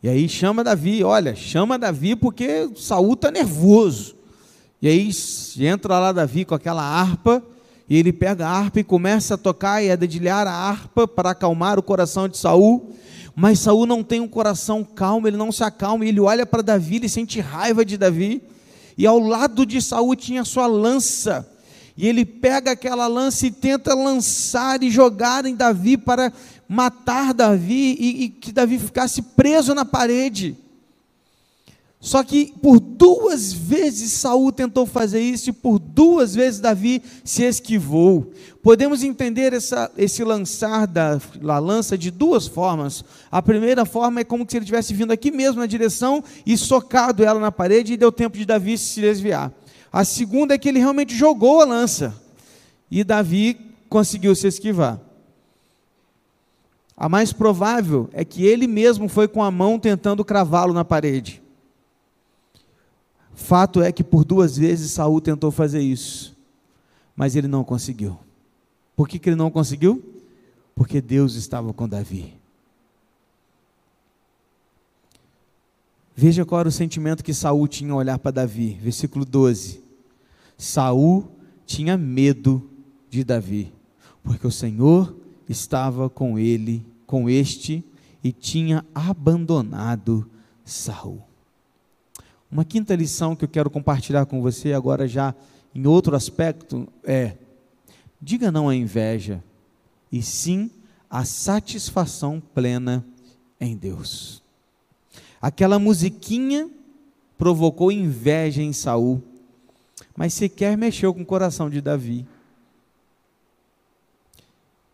[0.03, 4.17] E aí chama Davi, olha, chama Davi porque Saul está nervoso.
[4.81, 5.11] E aí
[5.61, 7.43] entra lá Davi com aquela harpa,
[7.89, 11.31] e ele pega a harpa e começa a tocar e a dedilhar a harpa para
[11.31, 12.95] acalmar o coração de Saul.
[13.35, 16.97] Mas Saul não tem um coração calmo, ele não se acalma, ele olha para Davi,
[16.97, 18.43] ele sente raiva de Davi.
[18.97, 21.49] E ao lado de Saul tinha sua lança.
[21.97, 26.33] E ele pega aquela lança e tenta lançar e jogar em Davi para
[26.69, 30.57] matar Davi e, e que Davi ficasse preso na parede.
[32.01, 37.43] Só que por duas vezes Saul tentou fazer isso e por duas vezes Davi se
[37.43, 38.33] esquivou.
[38.63, 43.05] Podemos entender essa, esse lançar da, da lança de duas formas.
[43.31, 47.23] A primeira forma é como se ele tivesse vindo aqui mesmo na direção e socado
[47.23, 49.53] ela na parede e deu tempo de Davi se desviar.
[49.93, 52.15] A segunda é que ele realmente jogou a lança
[52.91, 55.01] e Davi conseguiu se esquivar.
[56.97, 61.44] A mais provável é que ele mesmo foi com a mão tentando cravá-lo na parede.
[63.35, 66.37] Fato é que por duas vezes Saul tentou fazer isso,
[67.17, 68.19] mas ele não conseguiu.
[68.97, 70.03] Por que, que ele não conseguiu?
[70.75, 72.35] Porque Deus estava com Davi.
[76.17, 78.79] Veja qual era o sentimento que Saul tinha ao olhar para Davi.
[78.81, 79.83] Versículo 12.
[80.57, 81.29] Saul
[81.67, 82.71] tinha medo
[83.11, 83.73] de Davi,
[84.23, 85.17] porque o Senhor
[85.49, 87.85] estava com ele, com este,
[88.23, 90.29] e tinha abandonado
[90.65, 91.23] Saul.
[92.55, 95.35] Uma quinta lição que eu quero compartilhar com você agora já
[95.75, 97.37] em outro aspecto é:
[98.23, 99.43] diga não à inveja
[100.13, 100.71] e sim
[101.11, 103.05] à satisfação plena
[103.61, 104.41] em Deus.
[105.43, 106.71] Aquela musiquinha
[107.37, 109.21] provocou inveja em Saul,
[110.17, 112.25] mas sequer mexeu com o coração de Davi.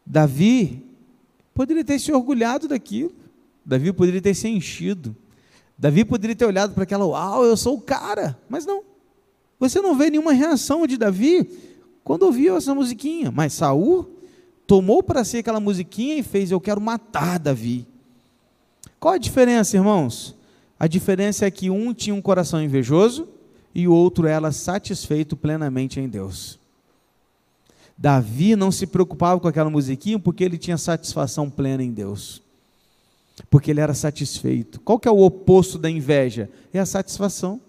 [0.06, 0.82] Davi
[1.52, 3.12] poderia ter se orgulhado daquilo,
[3.66, 5.14] Davi poderia ter se enchido,
[5.80, 8.82] Davi poderia ter olhado para aquela, uau, eu sou o cara, mas não.
[9.58, 11.50] Você não vê nenhuma reação de Davi
[12.04, 14.06] quando ouviu essa musiquinha, mas Saul
[14.66, 17.86] tomou para si aquela musiquinha e fez, eu quero matar Davi.
[18.98, 20.36] Qual a diferença, irmãos?
[20.78, 23.26] A diferença é que um tinha um coração invejoso
[23.74, 26.58] e o outro era satisfeito plenamente em Deus.
[27.96, 32.42] Davi não se preocupava com aquela musiquinha porque ele tinha satisfação plena em Deus
[33.48, 34.80] porque ele era satisfeito.
[34.80, 36.50] Qual que é o oposto da inveja?
[36.72, 37.60] É a satisfação.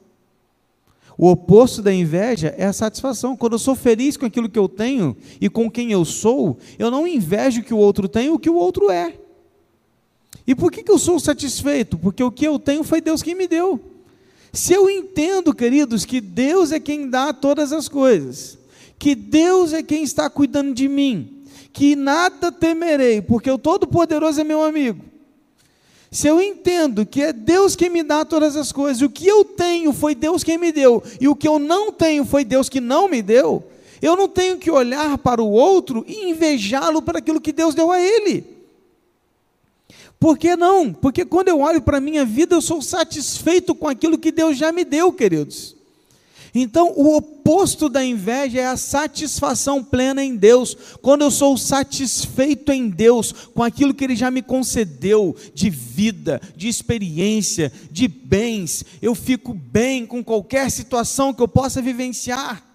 [1.18, 3.38] O oposto da inveja é a satisfação.
[3.38, 6.90] Quando eu sou feliz com aquilo que eu tenho e com quem eu sou, eu
[6.90, 9.16] não invejo o que o outro tem o que o outro é.
[10.48, 11.98] E por que, que eu sou satisfeito?
[11.98, 13.80] Porque o que eu tenho foi Deus quem me deu.
[14.52, 18.58] Se eu entendo, queridos, que Deus é quem dá todas as coisas,
[19.00, 24.44] que Deus é quem está cuidando de mim, que nada temerei, porque o Todo-Poderoso é
[24.44, 25.06] meu amigo,
[26.12, 29.46] Se eu entendo que é Deus quem me dá todas as coisas, o que eu
[29.46, 32.82] tenho foi Deus quem me deu, e o que eu não tenho foi Deus que
[32.82, 33.64] não me deu,
[34.02, 37.92] eu não tenho que olhar para o outro e invejá-lo para aquilo que Deus deu
[37.92, 38.44] a ele.
[40.20, 40.92] Por que não?
[40.92, 44.58] Porque quando eu olho para a minha vida, eu sou satisfeito com aquilo que Deus
[44.58, 45.78] já me deu, queridos.
[46.54, 50.76] Então, o oposto da inveja é a satisfação plena em Deus.
[51.02, 56.42] Quando eu sou satisfeito em Deus com aquilo que Ele já me concedeu de vida,
[56.56, 62.72] de experiência, de bens, eu fico bem com qualquer situação que eu possa vivenciar.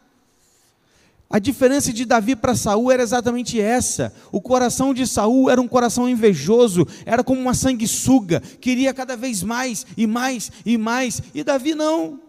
[1.29, 4.15] A diferença de Davi para Saul era exatamente essa.
[4.31, 9.43] O coração de Saul era um coração invejoso, era como uma sanguessuga, queria cada vez
[9.43, 11.21] mais e mais e mais.
[11.35, 12.26] E Davi não.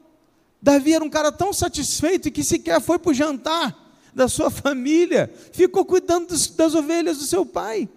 [0.61, 3.75] Davi era um cara tão satisfeito que sequer foi para o jantar
[4.13, 7.87] da sua família, ficou cuidando das, das ovelhas do seu pai.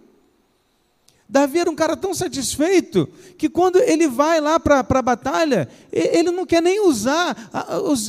[1.31, 6.33] Davi era um cara tão satisfeito que quando ele vai lá para a batalha, ele
[6.33, 7.37] não quer nem usar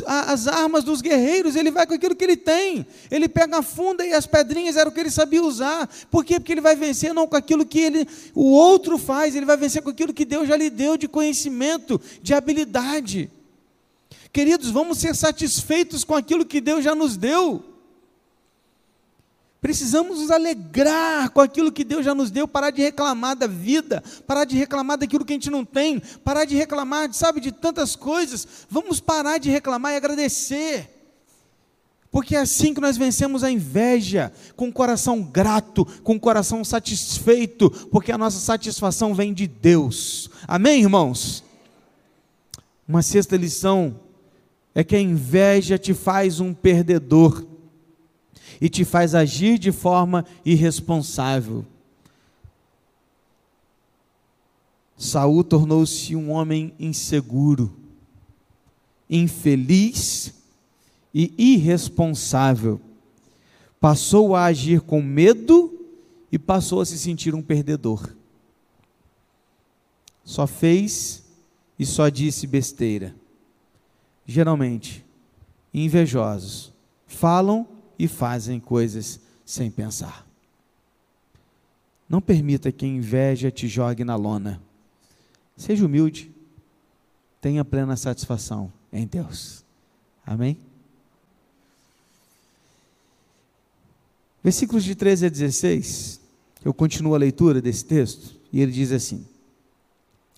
[0.08, 2.84] as armas dos guerreiros, ele vai com aquilo que ele tem.
[3.12, 5.88] Ele pega a funda e as pedrinhas, era o que ele sabia usar.
[6.10, 6.40] Por quê?
[6.40, 9.84] Porque ele vai vencer não com aquilo que ele, o outro faz, ele vai vencer
[9.84, 13.30] com aquilo que Deus já lhe deu de conhecimento, de habilidade.
[14.32, 17.66] Queridos, vamos ser satisfeitos com aquilo que Deus já nos deu.
[19.62, 24.04] Precisamos nos alegrar com aquilo que Deus já nos deu, parar de reclamar da vida,
[24.26, 27.96] parar de reclamar daquilo que a gente não tem, parar de reclamar, sabe, de tantas
[27.96, 28.48] coisas.
[28.68, 30.90] Vamos parar de reclamar e agradecer.
[32.10, 36.64] Porque é assim que nós vencemos a inveja, com o coração grato, com o coração
[36.66, 40.30] satisfeito, porque a nossa satisfação vem de Deus.
[40.48, 41.44] Amém, irmãos?
[42.88, 43.96] Uma sexta lição
[44.74, 47.46] é que a inveja te faz um perdedor
[48.60, 51.66] e te faz agir de forma irresponsável.
[54.98, 57.74] Saul tornou-se um homem inseguro,
[59.10, 60.34] infeliz
[61.14, 62.80] e irresponsável.
[63.80, 65.88] Passou a agir com medo
[66.32, 68.16] e passou a se sentir um perdedor.
[70.24, 71.24] Só fez
[71.80, 73.16] e só disse besteira.
[74.32, 75.06] Geralmente,
[75.74, 76.72] invejosos
[77.06, 77.68] falam
[78.00, 80.26] e fazem coisas sem pensar.
[82.08, 84.62] Não permita que a inveja te jogue na lona.
[85.58, 86.32] Seja humilde.
[87.42, 89.66] Tenha plena satisfação em Deus.
[90.26, 90.58] Amém?
[94.42, 96.22] Versículos de 13 a 16,
[96.64, 99.28] eu continuo a leitura desse texto, e ele diz assim: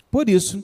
[0.09, 0.63] Por isso,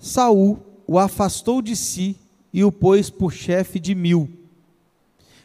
[0.00, 2.16] Saul o afastou de si
[2.52, 4.28] e o pôs por chefe de mil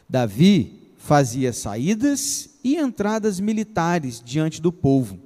[0.08, 5.18] Davi fazia saídas e entradas militares diante do povo.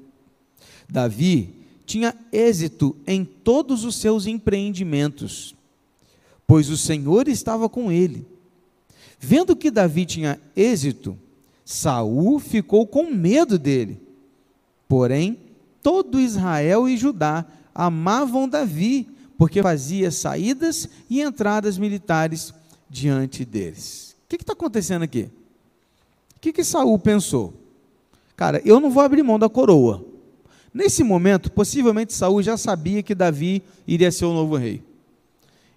[0.88, 1.54] Davi
[1.84, 5.54] tinha êxito em todos os seus empreendimentos,
[6.46, 8.26] pois o Senhor estava com ele.
[9.18, 11.18] Vendo que Davi tinha êxito,
[11.64, 14.00] Saul ficou com medo dele.
[14.88, 15.38] Porém,
[15.82, 19.06] todo Israel e Judá amavam Davi,
[19.38, 22.52] porque fazia saídas e entradas militares
[22.90, 24.16] diante deles.
[24.24, 25.30] O que está acontecendo aqui?
[26.36, 27.54] O que, que Saul pensou?
[28.36, 30.04] Cara, eu não vou abrir mão da coroa.
[30.74, 34.82] Nesse momento, possivelmente Saul já sabia que Davi iria ser o novo rei.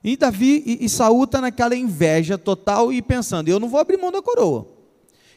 [0.03, 3.97] E Davi e, e Saul está naquela inveja total e pensando: eu não vou abrir
[3.97, 4.67] mão da coroa.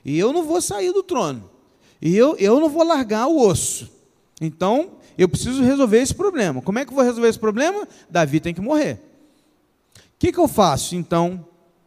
[0.02, 1.50] E eu não vou sair do trono.
[2.00, 3.90] E eu, eu não vou largar o osso.
[4.40, 6.60] Então, eu preciso resolver esse problema.
[6.60, 7.86] Como é que eu vou resolver esse problema?
[8.10, 9.00] Davi tem que morrer.
[9.96, 11.46] O que, que eu faço, então,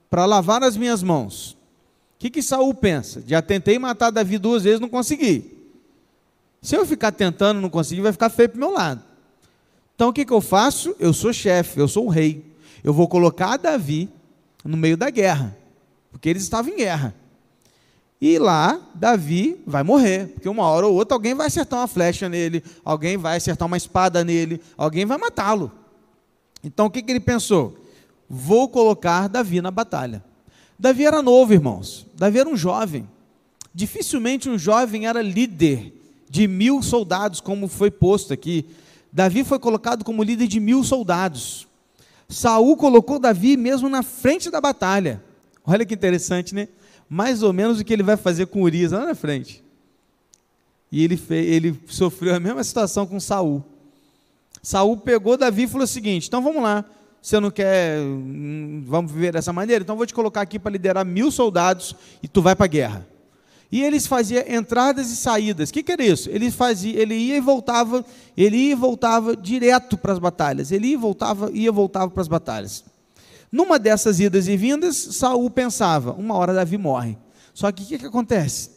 [0.10, 1.52] para lavar as minhas mãos.
[1.52, 3.24] O que, que Saul pensa?
[3.28, 5.58] Já tentei matar Davi duas vezes, não consegui.
[6.62, 9.04] Se eu ficar tentando não conseguir, vai ficar feio para meu lado.
[9.96, 10.96] Então o que, que eu faço?
[11.00, 12.46] Eu sou chefe, eu sou o rei.
[12.84, 14.10] Eu vou colocar Davi
[14.64, 15.56] no meio da guerra,
[16.12, 17.16] porque eles estavam em guerra.
[18.20, 22.28] E lá, Davi vai morrer, porque uma hora ou outra alguém vai acertar uma flecha
[22.28, 25.72] nele, alguém vai acertar uma espada nele, alguém vai matá-lo.
[26.64, 27.78] Então o que, que ele pensou?
[28.30, 30.24] vou colocar Davi na batalha.
[30.78, 32.06] Davi era novo, irmãos.
[32.16, 33.08] Davi era um jovem.
[33.74, 35.94] Dificilmente um jovem era líder
[36.30, 38.66] de mil soldados, como foi posto aqui.
[39.12, 41.68] Davi foi colocado como líder de mil soldados.
[42.28, 45.24] Saul colocou Davi mesmo na frente da batalha.
[45.66, 46.68] Olha que interessante, né?
[47.10, 49.64] Mais ou menos o que ele vai fazer com Urias lá na frente.
[50.92, 53.64] E ele, fez, ele sofreu a mesma situação com Saul.
[54.62, 56.84] Saul pegou Davi e falou o seguinte: então vamos lá,
[57.22, 59.84] você não quer, hum, vamos viver dessa maneira?
[59.84, 63.08] Então vou te colocar aqui para liderar mil soldados e tu vai para a guerra.
[63.70, 65.70] E eles faziam entradas e saídas.
[65.70, 66.30] O que, que era isso?
[66.30, 68.06] Ele fazia, ele ia e voltava,
[68.36, 70.72] ele ia e voltava direto para as batalhas.
[70.72, 72.86] Ele ia e voltava, ia e voltava para as batalhas.
[73.58, 77.18] Numa dessas idas e vindas, Saul pensava: uma hora Davi morre.
[77.56, 78.70] Só que o que, que acontece?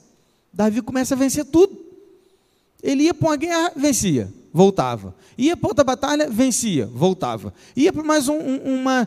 [0.51, 1.78] Davi começa a vencer tudo.
[2.83, 5.14] Ele ia para uma guerra, vencia, voltava.
[5.37, 7.53] Ia para outra batalha, vencia, voltava.
[7.76, 9.07] Ia para mais um, uma,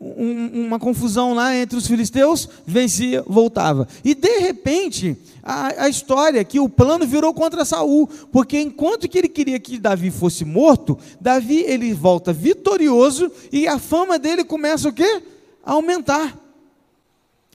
[0.00, 3.88] um, uma confusão lá entre os filisteus, vencia, voltava.
[4.04, 9.18] E de repente, a, a, história que o plano virou contra Saul, porque enquanto que
[9.18, 14.88] ele queria que Davi fosse morto, Davi ele volta vitorioso e a fama dele começa
[14.88, 15.22] o quê?
[15.64, 16.38] A aumentar.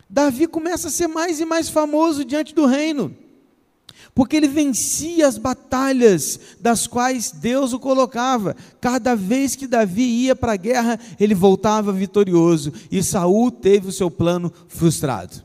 [0.09, 3.22] Davi começa a ser mais e mais famoso diante do reino
[4.15, 8.55] porque ele vencia as batalhas das quais Deus o colocava.
[8.79, 13.91] Cada vez que Davi ia para a guerra, ele voltava vitorioso, e Saul teve o
[13.91, 15.43] seu plano frustrado.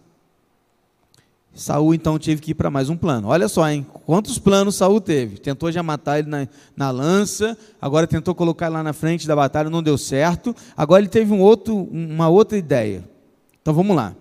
[1.55, 3.29] Saul então teve que ir para mais um plano.
[3.29, 3.85] Olha só, hein?
[4.07, 5.39] Quantos planos Saul teve?
[5.39, 6.47] Tentou já matar ele na,
[6.77, 10.55] na lança, agora tentou colocar ele lá na frente da batalha, não deu certo.
[10.77, 13.03] Agora ele teve um outro, uma outra ideia.
[13.61, 14.15] Então vamos lá.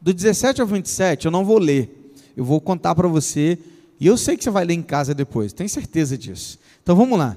[0.00, 1.99] Do 17 ao 27, eu não vou ler,
[2.40, 3.58] eu vou contar para você,
[4.00, 6.58] e eu sei que você vai ler em casa depois, tenho certeza disso.
[6.82, 7.36] Então vamos lá.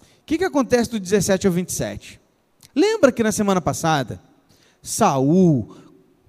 [0.00, 2.20] O que, que acontece do 17 ao 27?
[2.74, 4.20] Lembra que na semana passada,
[4.82, 5.76] Saul,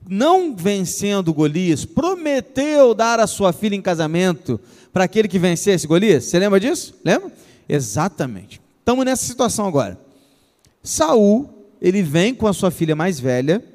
[0.07, 4.59] não vencendo Golias, prometeu dar a sua filha em casamento
[4.93, 6.25] para aquele que vencesse Golias?
[6.25, 6.93] Você lembra disso?
[7.03, 7.31] Lembra?
[7.67, 8.61] Exatamente.
[8.81, 9.99] Estamos nessa situação agora.
[10.83, 11.49] Saul,
[11.81, 13.65] ele vem com a sua filha mais velha,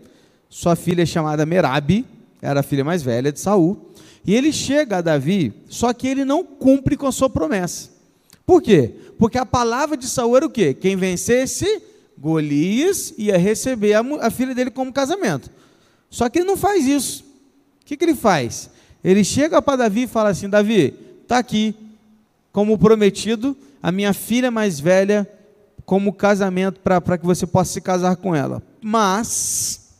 [0.48, 2.04] sua filha chamada Merabi,
[2.40, 3.86] era a filha mais velha de Saul,
[4.26, 7.90] e ele chega a Davi, só que ele não cumpre com a sua promessa.
[8.44, 8.92] Por quê?
[9.18, 10.74] Porque a palavra de Saul era o quê?
[10.74, 11.80] Quem vencesse
[12.18, 15.50] Golias ia receber a, a filha dele como casamento.
[16.10, 17.24] Só que ele não faz isso.
[17.82, 18.68] O que, que ele faz?
[19.04, 21.74] Ele chega para Davi e fala assim: Davi, está aqui,
[22.52, 25.30] como prometido, a minha filha mais velha,
[25.84, 28.60] como casamento, para que você possa se casar com ela.
[28.80, 29.90] Mas,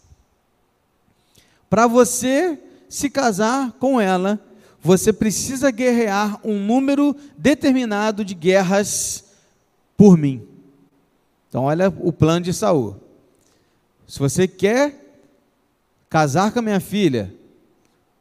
[1.70, 2.59] para você
[2.97, 4.41] se casar com ela,
[4.81, 9.23] você precisa guerrear um número determinado de guerras
[9.99, 10.49] por mim.
[11.47, 12.97] Então, olha o plano de Saul.
[14.09, 15.21] Se você quer
[16.09, 17.35] casar com a minha filha,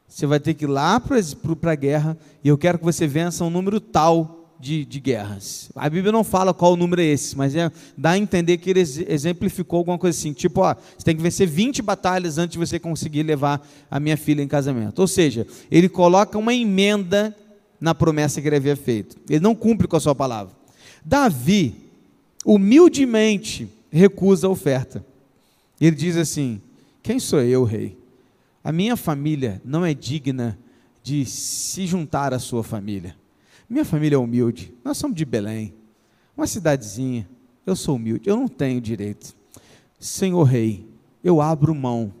[0.06, 3.44] você vai ter que ir lá para a guerra e eu quero que você vença
[3.44, 5.70] um número tal de, de, guerras.
[5.74, 8.70] A Bíblia não fala qual o número é esse, mas é, dá a entender que
[8.70, 12.58] ele exemplificou alguma coisa assim, tipo, ó, você tem que vencer 20 batalhas antes de
[12.58, 14.98] você conseguir levar a minha filha em casamento.
[14.98, 17.36] Ou seja, ele coloca uma emenda
[17.80, 19.16] na promessa que ele havia feito.
[19.28, 20.54] Ele não cumpre com a sua palavra.
[21.04, 21.74] Davi,
[22.44, 25.04] humildemente, recusa a oferta.
[25.80, 26.60] Ele diz assim:
[27.02, 27.96] Quem sou eu, rei?
[28.64, 30.58] A minha família não é digna
[31.02, 33.14] de se juntar à sua família.
[33.68, 34.72] Minha família é humilde.
[34.84, 35.74] Nós somos de Belém,
[36.36, 37.28] uma cidadezinha.
[37.64, 39.34] Eu sou humilde, eu não tenho direito.
[39.98, 40.86] Senhor Rei,
[41.22, 42.12] eu abro mão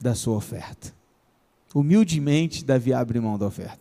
[0.00, 0.94] da sua oferta.
[1.74, 3.78] Humildemente, Davi abre mão da oferta.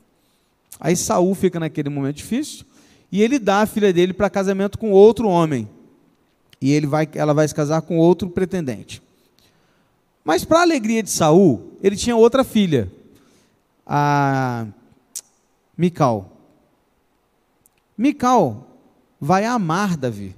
[0.79, 2.65] Aí Saul fica naquele momento difícil
[3.09, 5.69] e ele dá a filha dele para casamento com outro homem.
[6.59, 9.01] E ele vai, ela vai se casar com outro pretendente.
[10.23, 12.91] Mas para alegria de Saul, ele tinha outra filha,
[13.85, 14.65] a
[15.77, 16.31] Mical.
[17.97, 18.67] Mical
[19.19, 20.35] vai amar Davi.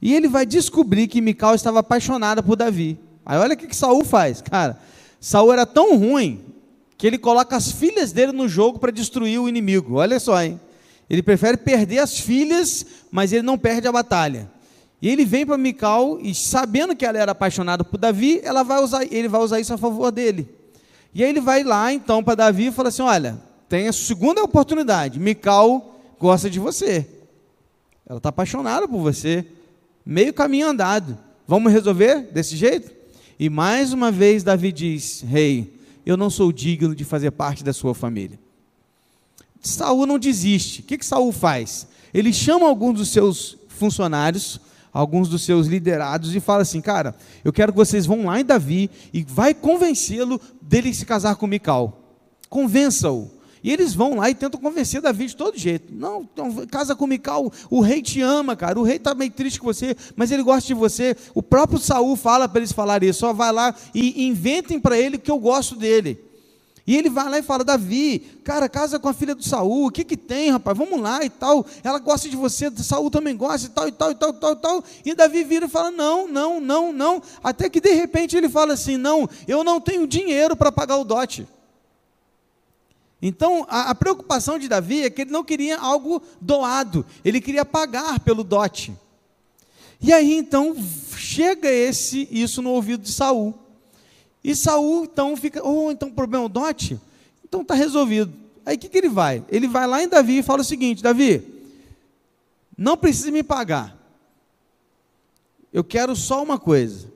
[0.00, 2.98] E ele vai descobrir que Mical estava apaixonada por Davi.
[3.24, 4.78] Aí olha o que, que Saul faz, cara.
[5.20, 6.44] Saul era tão ruim
[6.96, 9.96] que ele coloca as filhas dele no jogo para destruir o inimigo.
[9.96, 10.60] Olha só, hein?
[11.08, 14.50] Ele prefere perder as filhas, mas ele não perde a batalha.
[15.00, 18.82] E ele vem para Mical e sabendo que ela era apaixonada por Davi, ela vai
[18.82, 20.48] usar, ele vai usar isso a favor dele.
[21.14, 23.38] E aí ele vai lá então para Davi e fala assim: "Olha,
[23.68, 25.18] tem a segunda oportunidade.
[25.18, 27.06] Mical gosta de você.
[28.06, 29.44] Ela está apaixonada por você.
[30.04, 31.18] Meio caminho andado.
[31.46, 32.92] Vamos resolver desse jeito?
[33.38, 37.72] E mais uma vez Davi diz: Rei, eu não sou digno de fazer parte da
[37.72, 38.38] sua família.
[39.60, 40.80] Saul não desiste.
[40.80, 41.86] O que, que Saul faz?
[42.14, 44.60] Ele chama alguns dos seus funcionários,
[44.92, 47.14] alguns dos seus liderados, e fala assim: Cara,
[47.44, 51.46] eu quero que vocês vão lá em Davi e vai convencê-lo dele se casar com
[51.46, 52.00] Mical.
[52.48, 53.35] Convença-o.
[53.66, 55.92] E eles vão lá e tentam convencer Davi de todo jeito.
[55.92, 58.78] Não, então, casa com Mical, o rei te ama, cara.
[58.78, 61.16] O rei está meio triste com você, mas ele gosta de você.
[61.34, 63.18] O próprio Saul fala para eles falarem isso.
[63.18, 66.16] Só vai lá e inventem para ele que eu gosto dele.
[66.86, 69.90] E ele vai lá e fala: Davi, cara, casa com a filha do Saul, o
[69.90, 70.78] que que tem, rapaz?
[70.78, 71.66] Vamos lá e tal.
[71.82, 74.52] Ela gosta de você, Saul também gosta e tal, e tal, e tal, e tal,
[74.52, 74.84] e tal.
[75.06, 77.20] E Davi vira e fala: Não, não, não, não.
[77.42, 81.04] Até que de repente ele fala assim: Não, eu não tenho dinheiro para pagar o
[81.04, 81.48] dote.
[83.28, 87.64] Então, a, a, preocupação de Davi é que ele não queria algo doado, ele queria
[87.64, 88.96] pagar pelo dote.
[90.00, 90.76] E aí então
[91.16, 93.52] chega esse isso no ouvido de Saul.
[94.44, 97.00] E Saul então fica, oh, então o problema é o dote?
[97.44, 98.32] Então está resolvido.
[98.64, 99.44] Aí o que, que ele vai?
[99.48, 101.42] Ele vai lá em Davi e fala o seguinte: Davi,
[102.78, 103.98] não precisa me pagar.
[105.72, 107.10] Eu quero só uma coisa.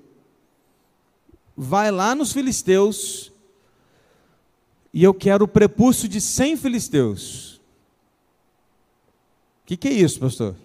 [1.56, 3.30] Vai lá nos filisteus
[4.93, 7.61] e eu quero o prepúcio de 100 filisteus.
[9.62, 10.57] O que, que é isso, pastor?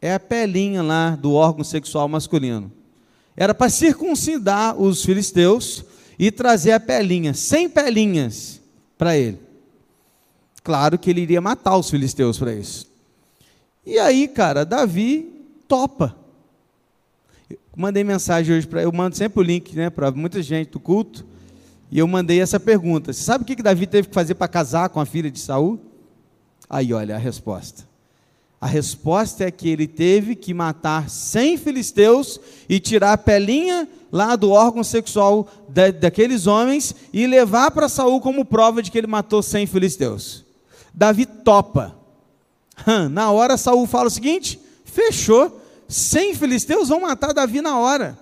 [0.00, 2.70] É a pelinha lá do órgão sexual masculino.
[3.36, 5.84] Era para circuncidar os filisteus
[6.18, 8.60] e trazer a pelinha, 100 pelinhas
[8.98, 9.38] para ele.
[10.62, 12.86] Claro que ele iria matar os filisteus para isso.
[13.86, 15.32] E aí, cara, Davi
[15.66, 16.14] topa.
[17.48, 20.80] Eu mandei mensagem hoje para eu mando sempre o link, né, para muita gente do
[20.80, 21.24] culto.
[21.90, 24.48] E eu mandei essa pergunta: Você sabe o que, que Davi teve que fazer para
[24.48, 25.80] casar com a filha de Saul?
[26.68, 27.88] Aí olha a resposta.
[28.60, 32.38] A resposta é que ele teve que matar 100 filisteus
[32.68, 38.20] e tirar a pelinha lá do órgão sexual da, daqueles homens e levar para Saul
[38.20, 40.44] como prova de que ele matou 100 filisteus.
[40.92, 41.96] Davi topa.
[43.10, 48.18] Na hora Saul fala o seguinte: fechou, 100 filisteus vão matar Davi na hora.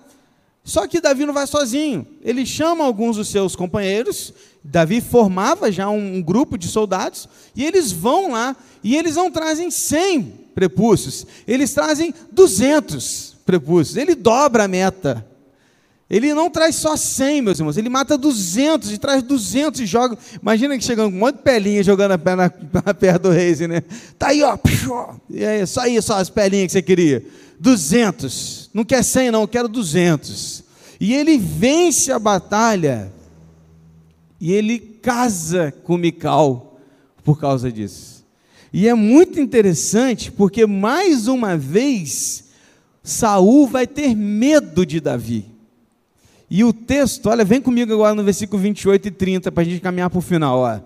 [0.69, 2.07] Só que Davi não vai sozinho.
[2.23, 4.35] Ele chama alguns dos seus companheiros.
[4.63, 7.27] Davi formava já um, grupo de soldados.
[7.57, 8.55] E eles vão lá.
[8.85, 11.27] E eles não trazem 100 prepúcios.
[11.47, 13.97] Eles trazem 200 prepúcios.
[13.97, 15.27] Ele dobra a meta.
[16.11, 17.79] Ele não traz só 100, meus irmãos.
[17.79, 20.19] Ele mata 200 e traz 200 e joga.
[20.43, 22.53] Imagina que chegando com um monte de pelinha jogando a perna
[22.85, 23.83] na perna do rei, né?
[24.19, 24.59] Tá aí, ó.
[25.31, 27.25] E aí, só aí, só as pelinhas que você queria.
[27.59, 28.71] 200.
[28.73, 30.58] Não quer 100, não, eu quero 200.
[31.01, 33.13] E ele vence a batalha.
[34.41, 36.79] E ele casa com Mical
[37.25, 38.25] por causa disso.
[38.73, 42.45] E é muito interessante porque mais uma vez
[43.03, 45.47] Saul vai ter medo de Davi.
[46.51, 49.81] E o texto, olha, vem comigo agora no versículo 28 e 30 para a gente
[49.81, 50.61] caminhar para o final.
[50.61, 50.81] Ó.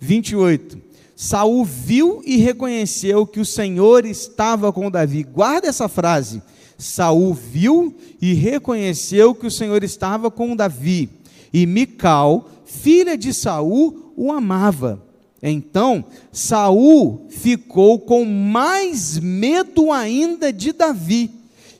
[0.00, 0.80] 28.
[1.14, 5.22] Saul viu e reconheceu que o Senhor estava com Davi.
[5.22, 6.42] Guarda essa frase.
[6.78, 11.08] Saul viu e reconheceu que o Senhor estava com Davi.
[11.52, 15.02] E Mical, filha de Saul, o amava.
[15.42, 21.30] Então, Saul ficou com mais medo ainda de Davi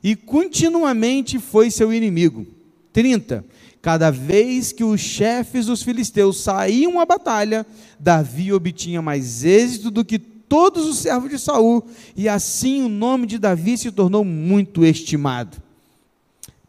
[0.02, 2.46] e continuamente foi seu inimigo.
[2.92, 3.44] 30.
[3.82, 7.66] Cada vez que os chefes dos filisteus saíam à batalha,
[7.98, 10.18] Davi obtinha mais êxito do que
[10.48, 11.84] todos os servos de Saul,
[12.16, 15.56] e assim o nome de Davi se tornou muito estimado.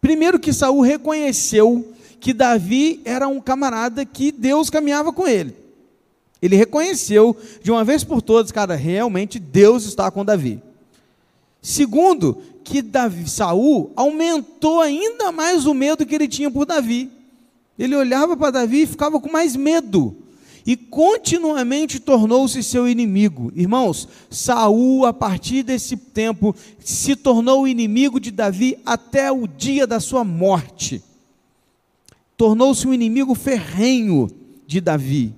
[0.01, 5.55] Primeiro que Saul reconheceu que Davi era um camarada que Deus caminhava com ele.
[6.41, 10.61] Ele reconheceu de uma vez por todas, cara, realmente Deus está com Davi.
[11.61, 17.09] Segundo, que Davi, Saul aumentou ainda mais o medo que ele tinha por Davi.
[17.78, 20.15] Ele olhava para Davi e ficava com mais medo.
[20.68, 23.53] E continuamente tornou-se seu inimigo.
[23.55, 30.01] Irmãos, Saul, a partir desse tempo, se tornou inimigo de Davi até o dia da
[30.01, 31.01] sua morte.
[32.36, 34.30] Tornou-se um inimigo ferrenho
[34.68, 35.34] de Davi.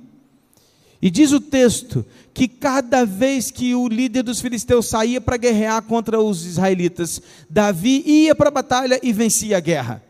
[1.00, 2.04] E diz o texto
[2.34, 8.02] que cada vez que o líder dos filisteus saía para guerrear contra os israelitas, Davi
[8.04, 10.04] ia para a batalha e vencia a guerra.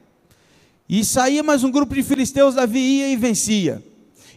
[0.88, 3.84] E saía mais um grupo de filisteus, Davi ia e vencia.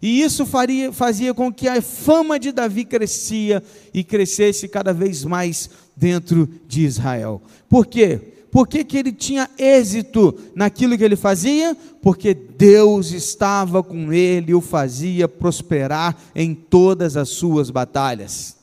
[0.02, 3.62] E isso faria, fazia com que a fama de Davi crescia
[3.94, 7.40] e crescesse cada vez mais dentro de Israel.
[7.68, 8.20] Por quê?
[8.50, 11.74] Por que, que ele tinha êxito naquilo que ele fazia?
[12.02, 18.56] Porque Deus estava com ele e o fazia prosperar em todas as suas batalhas.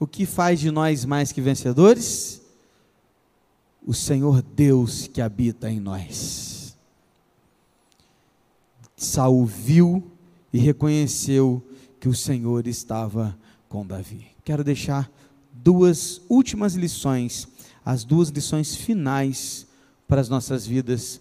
[0.00, 2.40] O que faz de nós mais que vencedores?
[3.86, 6.51] O Senhor Deus que habita em nós.
[9.04, 10.02] Saul viu
[10.52, 11.62] e reconheceu
[11.98, 13.36] que o Senhor estava
[13.68, 14.26] com Davi.
[14.44, 15.10] Quero deixar
[15.52, 17.48] duas últimas lições
[17.84, 19.66] as duas lições finais
[20.06, 21.20] para as nossas vidas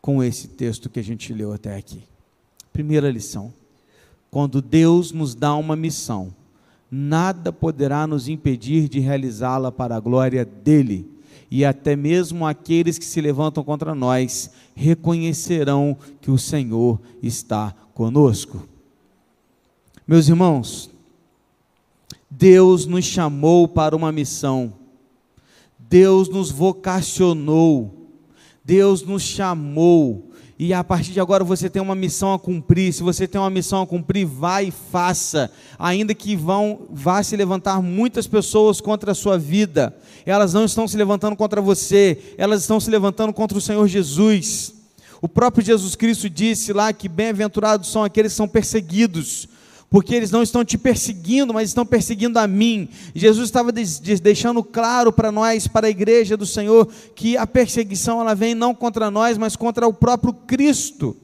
[0.00, 2.02] com esse texto que a gente leu até aqui.
[2.72, 3.52] Primeira lição:
[4.30, 6.34] quando Deus nos dá uma missão,
[6.90, 11.08] nada poderá nos impedir de realizá-la para a glória dele.
[11.50, 18.68] E até mesmo aqueles que se levantam contra nós reconhecerão que o Senhor está conosco.
[20.06, 20.90] Meus irmãos,
[22.30, 24.80] Deus nos chamou para uma missão
[25.90, 28.08] Deus nos vocacionou,
[28.64, 30.29] Deus nos chamou,
[30.62, 32.92] e a partir de agora você tem uma missão a cumprir.
[32.92, 35.50] Se você tem uma missão a cumprir, vá e faça.
[35.78, 39.96] Ainda que vão vá se levantar muitas pessoas contra a sua vida,
[40.26, 44.74] elas não estão se levantando contra você, elas estão se levantando contra o Senhor Jesus.
[45.22, 49.48] O próprio Jesus Cristo disse lá que bem-aventurados são aqueles que são perseguidos,
[49.90, 52.88] porque eles não estão te perseguindo, mas estão perseguindo a mim.
[53.12, 58.32] Jesus estava deixando claro para nós, para a igreja do Senhor, que a perseguição ela
[58.32, 61.16] vem não contra nós, mas contra o próprio Cristo.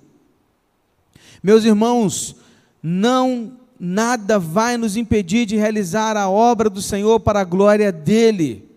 [1.41, 2.35] Meus irmãos,
[2.83, 8.69] não nada vai nos impedir de realizar a obra do Senhor para a glória dele.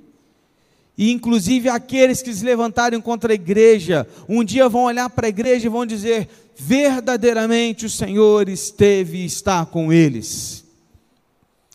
[1.00, 5.30] E inclusive aqueles que se levantarem contra a igreja, um dia vão olhar para a
[5.30, 6.28] igreja e vão dizer:
[6.58, 10.66] verdadeiramente o Senhor esteve e está com eles.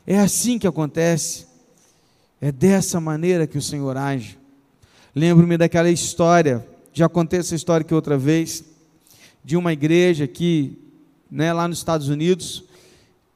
[0.07, 1.47] É assim que acontece,
[2.39, 4.39] é dessa maneira que o Senhor age.
[5.15, 6.63] Lembro-me daquela história,
[6.93, 8.63] já contei essa história aqui outra vez,
[9.43, 10.77] de uma igreja que,
[11.31, 12.65] né, lá nos Estados Unidos,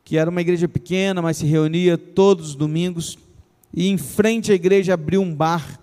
[0.05, 3.17] que era uma igreja pequena, mas se reunia todos os domingos,
[3.79, 5.79] e em frente à igreja abriu um bar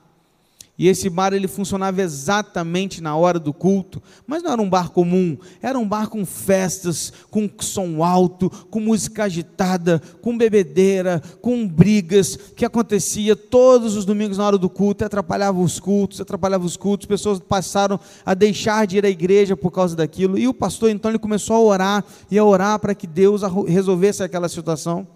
[0.78, 4.90] e esse bar ele funcionava exatamente na hora do culto, mas não era um bar
[4.90, 11.66] comum, era um bar com festas, com som alto, com música agitada, com bebedeira, com
[11.66, 16.76] brigas, que acontecia todos os domingos na hora do culto, atrapalhava os cultos, atrapalhava os
[16.76, 20.90] cultos, pessoas passaram a deixar de ir à igreja por causa daquilo, e o pastor
[20.90, 25.15] então ele começou a orar e a orar para que Deus resolvesse aquela situação.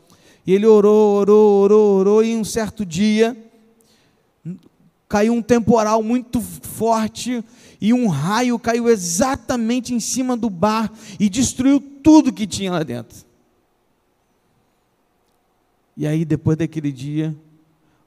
[0.49, 3.37] E ele orou, orou, orou, orou, e um certo dia
[5.07, 7.45] caiu um temporal muito forte
[7.79, 12.81] e um raio caiu exatamente em cima do bar e destruiu tudo que tinha lá
[12.81, 13.23] dentro.
[15.95, 17.37] E aí, depois daquele dia,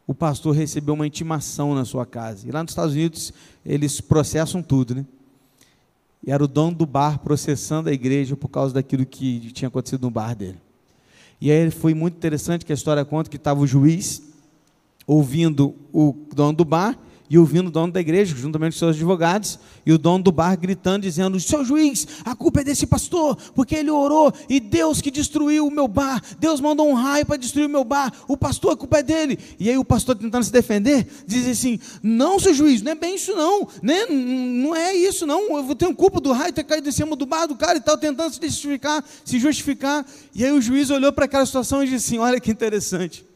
[0.04, 2.48] o pastor recebeu uma intimação na sua casa.
[2.48, 3.32] E lá nos Estados Unidos,
[3.64, 5.06] eles processam tudo, né?
[6.26, 10.02] E era o dono do bar processando a igreja por causa daquilo que tinha acontecido
[10.02, 10.58] no bar dele.
[11.44, 14.22] E aí foi muito interessante que a história conta que estava o juiz
[15.04, 16.96] ouvindo o dono do bar
[17.32, 20.54] e ouvindo o dono da igreja, juntamente com seus advogados, e o dono do bar
[20.54, 25.10] gritando, dizendo: Seu juiz, a culpa é desse pastor, porque ele orou e Deus que
[25.10, 28.72] destruiu o meu bar, Deus mandou um raio para destruir o meu bar, o pastor,
[28.74, 29.38] a culpa é dele.
[29.58, 33.14] E aí o pastor tentando se defender, diz assim: Não, seu juiz, não é bem
[33.14, 34.04] isso não, né?
[34.04, 37.46] não é isso não, eu tenho culpa do raio ter caído em cima do bar
[37.46, 40.04] do cara e tal, tentando se justificar, se justificar.
[40.34, 43.31] E aí o juiz olhou para aquela situação e disse assim: Olha que interessante.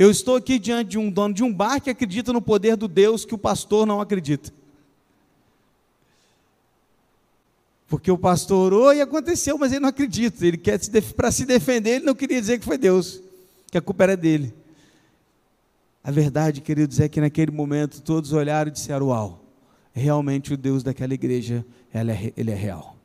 [0.00, 2.86] Eu estou aqui diante de um dono de um bar que acredita no poder do
[2.86, 4.52] Deus que o pastor não acredita.
[7.88, 10.46] Porque o pastor orou e aconteceu, mas ele não acredita.
[10.46, 13.20] Ele quer se para se defender, ele não queria dizer que foi Deus,
[13.72, 14.54] que a culpa era dele.
[16.04, 19.44] A verdade, queridos, é que naquele momento todos olharam e disseram: Uau,
[19.92, 22.97] realmente o Deus daquela igreja, é, ele é real.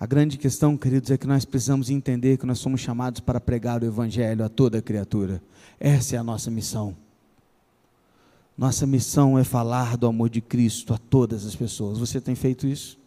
[0.00, 3.82] A grande questão, queridos, é que nós precisamos entender que nós somos chamados para pregar
[3.82, 5.42] o Evangelho a toda criatura.
[5.78, 6.96] Essa é a nossa missão.
[8.56, 11.98] Nossa missão é falar do amor de Cristo a todas as pessoas.
[11.98, 12.98] Você tem feito isso?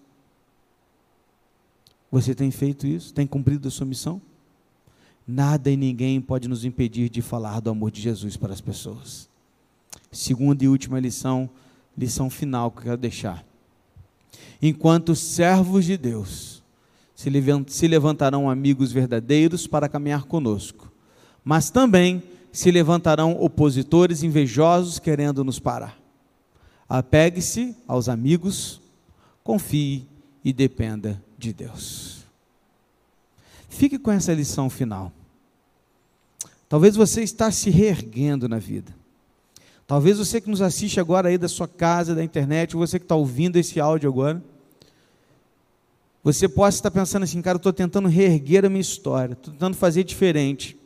[2.12, 3.12] Você tem feito isso?
[3.12, 4.22] Tem cumprido a sua missão?
[5.28, 9.28] Nada e ninguém pode nos impedir de falar do amor de Jesus para as pessoas.
[10.12, 11.50] Segunda e última lição,
[11.98, 13.44] lição final que eu quero deixar.
[14.62, 16.63] Enquanto servos de Deus,
[17.68, 20.92] se levantarão amigos verdadeiros para caminhar conosco,
[21.44, 25.98] mas também se levantarão opositores invejosos querendo nos parar.
[26.88, 28.82] Apegue-se aos amigos,
[29.44, 30.08] confie
[30.44, 32.24] e dependa de Deus.
[33.70, 35.12] Fique com essa lição final.
[36.70, 38.94] Talvez você está se reerguendo na vida.
[39.88, 43.16] Talvez você que nos assiste agora aí da sua casa, da internet, você que está
[43.16, 44.44] ouvindo esse áudio agora,
[46.24, 49.76] você possa estar pensando assim, cara, eu estou tentando reerguer a minha história, estou tentando
[49.76, 50.78] fazer diferente.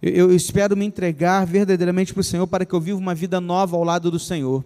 [0.00, 3.40] Eu, eu espero me entregar verdadeiramente para o Senhor para que eu viva uma vida
[3.40, 4.64] nova ao lado do Senhor.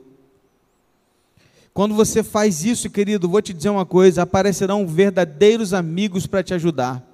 [1.74, 6.54] Quando você faz isso, querido, vou te dizer uma coisa: aparecerão verdadeiros amigos para te
[6.54, 7.04] ajudar.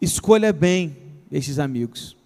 [0.00, 0.96] Escolha bem
[1.30, 2.16] esses amigos.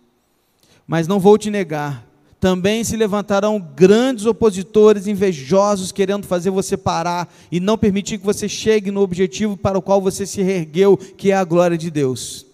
[0.87, 2.07] Mas não vou te negar,
[2.43, 8.49] também se levantarão grandes opositores invejosos querendo fazer você parar e não permitir que você
[8.49, 12.45] chegue no objetivo para o qual você se reergueu, que é a glória de Deus.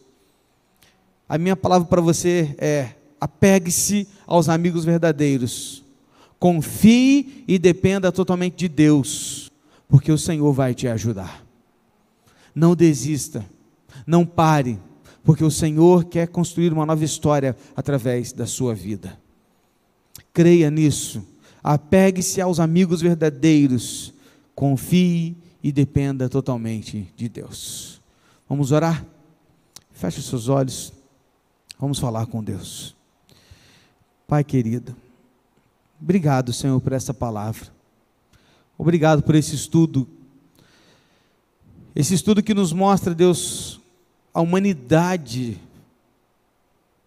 [1.26, 5.82] A minha palavra para você é: apegue-se aos amigos verdadeiros.
[6.39, 9.51] Confie e dependa totalmente de Deus,
[9.89, 11.43] porque o Senhor vai te ajudar.
[12.55, 13.43] Não desista,
[14.07, 14.78] não pare,
[15.24, 19.18] porque o Senhor quer construir uma nova história através da sua vida.
[20.39, 21.26] Creia nisso.
[21.64, 24.14] Apegue-se aos amigos verdadeiros.
[24.55, 28.01] Confie e dependa totalmente de Deus.
[28.49, 29.05] Vamos orar?
[29.91, 30.93] Feche os seus olhos.
[31.76, 32.95] Vamos falar com Deus.
[34.28, 34.95] Pai querido,
[36.01, 37.66] obrigado, Senhor, por essa palavra.
[38.78, 40.07] Obrigado por esse estudo.
[41.97, 43.80] Esse estudo que nos mostra, Deus,
[44.32, 45.61] a humanidade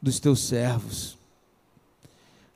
[0.02, 1.21] dos teus servos.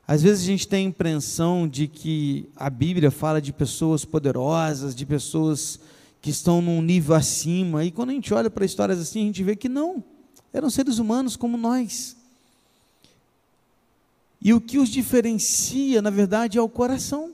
[0.08, 4.94] Às vezes a gente tem a impressão de que a Bíblia fala de pessoas poderosas,
[4.94, 5.80] de pessoas
[6.22, 9.42] que estão num nível acima, e quando a gente olha para histórias assim, a gente
[9.42, 10.02] vê que não,
[10.52, 12.16] eram seres humanos como nós.
[14.40, 17.32] E o que os diferencia, na verdade, é o coração.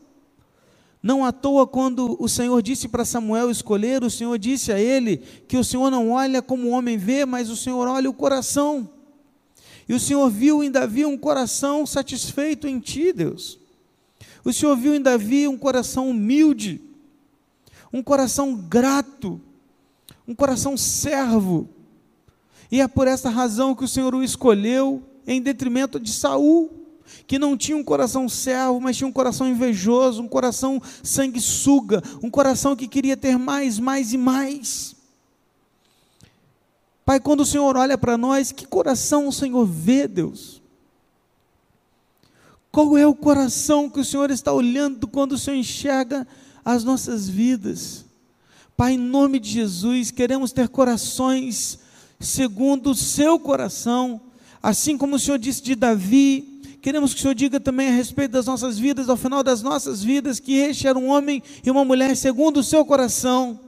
[1.03, 5.18] Não à toa, quando o Senhor disse para Samuel escolher, o Senhor disse a ele
[5.49, 8.89] que o Senhor não olha como o homem vê, mas o Senhor olha o coração.
[9.89, 13.59] E o Senhor viu em Davi um coração satisfeito em ti, Deus.
[14.45, 16.80] O Senhor viu em Davi um coração humilde,
[17.93, 19.41] um coração grato,
[20.26, 21.68] um coração servo.
[22.70, 26.70] E é por essa razão que o Senhor o escolheu em detrimento de Saul,
[27.26, 32.30] que não tinha um coração servo, mas tinha um coração invejoso, um coração sanguessuga, um
[32.30, 34.97] coração que queria ter mais, mais e mais.
[37.05, 40.62] Pai, quando o Senhor olha para nós, que coração o Senhor vê, Deus?
[42.70, 46.26] Qual é o coração que o Senhor está olhando quando o Senhor enxerga
[46.64, 48.05] as nossas vidas?
[48.76, 51.78] Pai, em nome de Jesus, queremos ter corações
[52.18, 54.20] segundo o seu coração,
[54.62, 58.30] assim como o Senhor disse de Davi, queremos que o Senhor diga também a respeito
[58.30, 61.84] das nossas vidas, ao final das nossas vidas, que este era um homem e uma
[61.84, 63.61] mulher segundo o seu coração.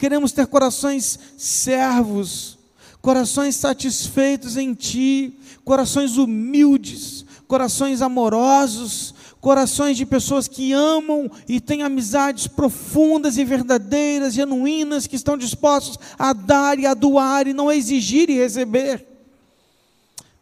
[0.00, 2.56] Queremos ter corações servos,
[3.02, 11.82] corações satisfeitos em Ti, corações humildes, corações amorosos, corações de pessoas que amam e têm
[11.82, 17.68] amizades profundas e verdadeiras, genuínas, que estão dispostos a dar e a doar e não
[17.68, 19.06] a exigir e receber.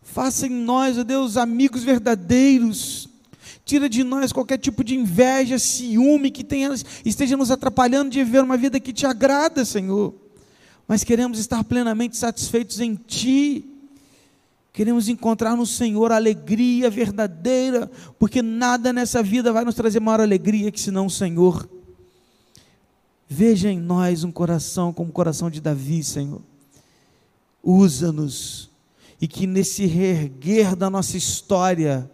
[0.05, 3.08] Faça em nós, ó Deus, amigos verdadeiros,
[3.69, 8.43] Tira de nós qualquer tipo de inveja, ciúme que tenha, esteja nos atrapalhando de viver
[8.43, 10.15] uma vida que te agrada, Senhor.
[10.87, 13.63] Mas queremos estar plenamente satisfeitos em Ti.
[14.73, 20.73] Queremos encontrar no Senhor alegria verdadeira, porque nada nessa vida vai nos trazer maior alegria
[20.73, 21.69] que senão o Senhor.
[23.29, 26.41] Veja em nós um coração como o coração de Davi, Senhor.
[27.63, 28.71] Usa-nos
[29.21, 32.11] e que nesse reerguer da nossa história,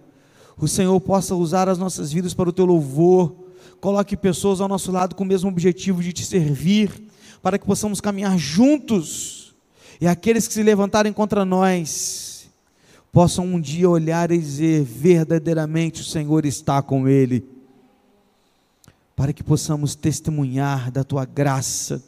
[0.57, 3.35] o Senhor possa usar as nossas vidas para o teu louvor,
[3.81, 6.91] coloque pessoas ao nosso lado com o mesmo objetivo de te servir,
[7.43, 9.55] para que possamos caminhar juntos,
[10.01, 12.49] e aqueles que se levantarem contra nós,
[13.13, 17.47] possam um dia olhar e dizer: verdadeiramente o Senhor está com ele,
[19.15, 22.03] para que possamos testemunhar da tua graça,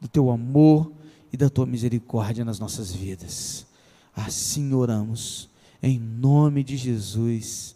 [0.00, 0.92] do teu amor
[1.32, 3.66] e da tua misericórdia nas nossas vidas.
[4.14, 5.48] Assim oramos,
[5.82, 7.73] em nome de Jesus.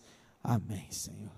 [0.49, 1.29] Amém, Senhor.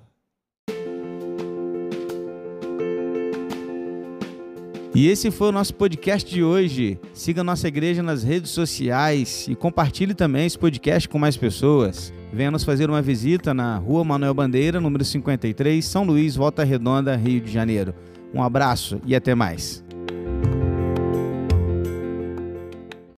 [4.95, 6.97] E esse foi o nosso podcast de hoje.
[7.13, 12.13] Siga nossa igreja nas redes sociais e compartilhe também esse podcast com mais pessoas.
[12.33, 17.17] Venha nos fazer uma visita na Rua Manuel Bandeira, número 53, São Luís, Volta Redonda,
[17.17, 17.93] Rio de Janeiro.
[18.33, 19.83] Um abraço e até mais.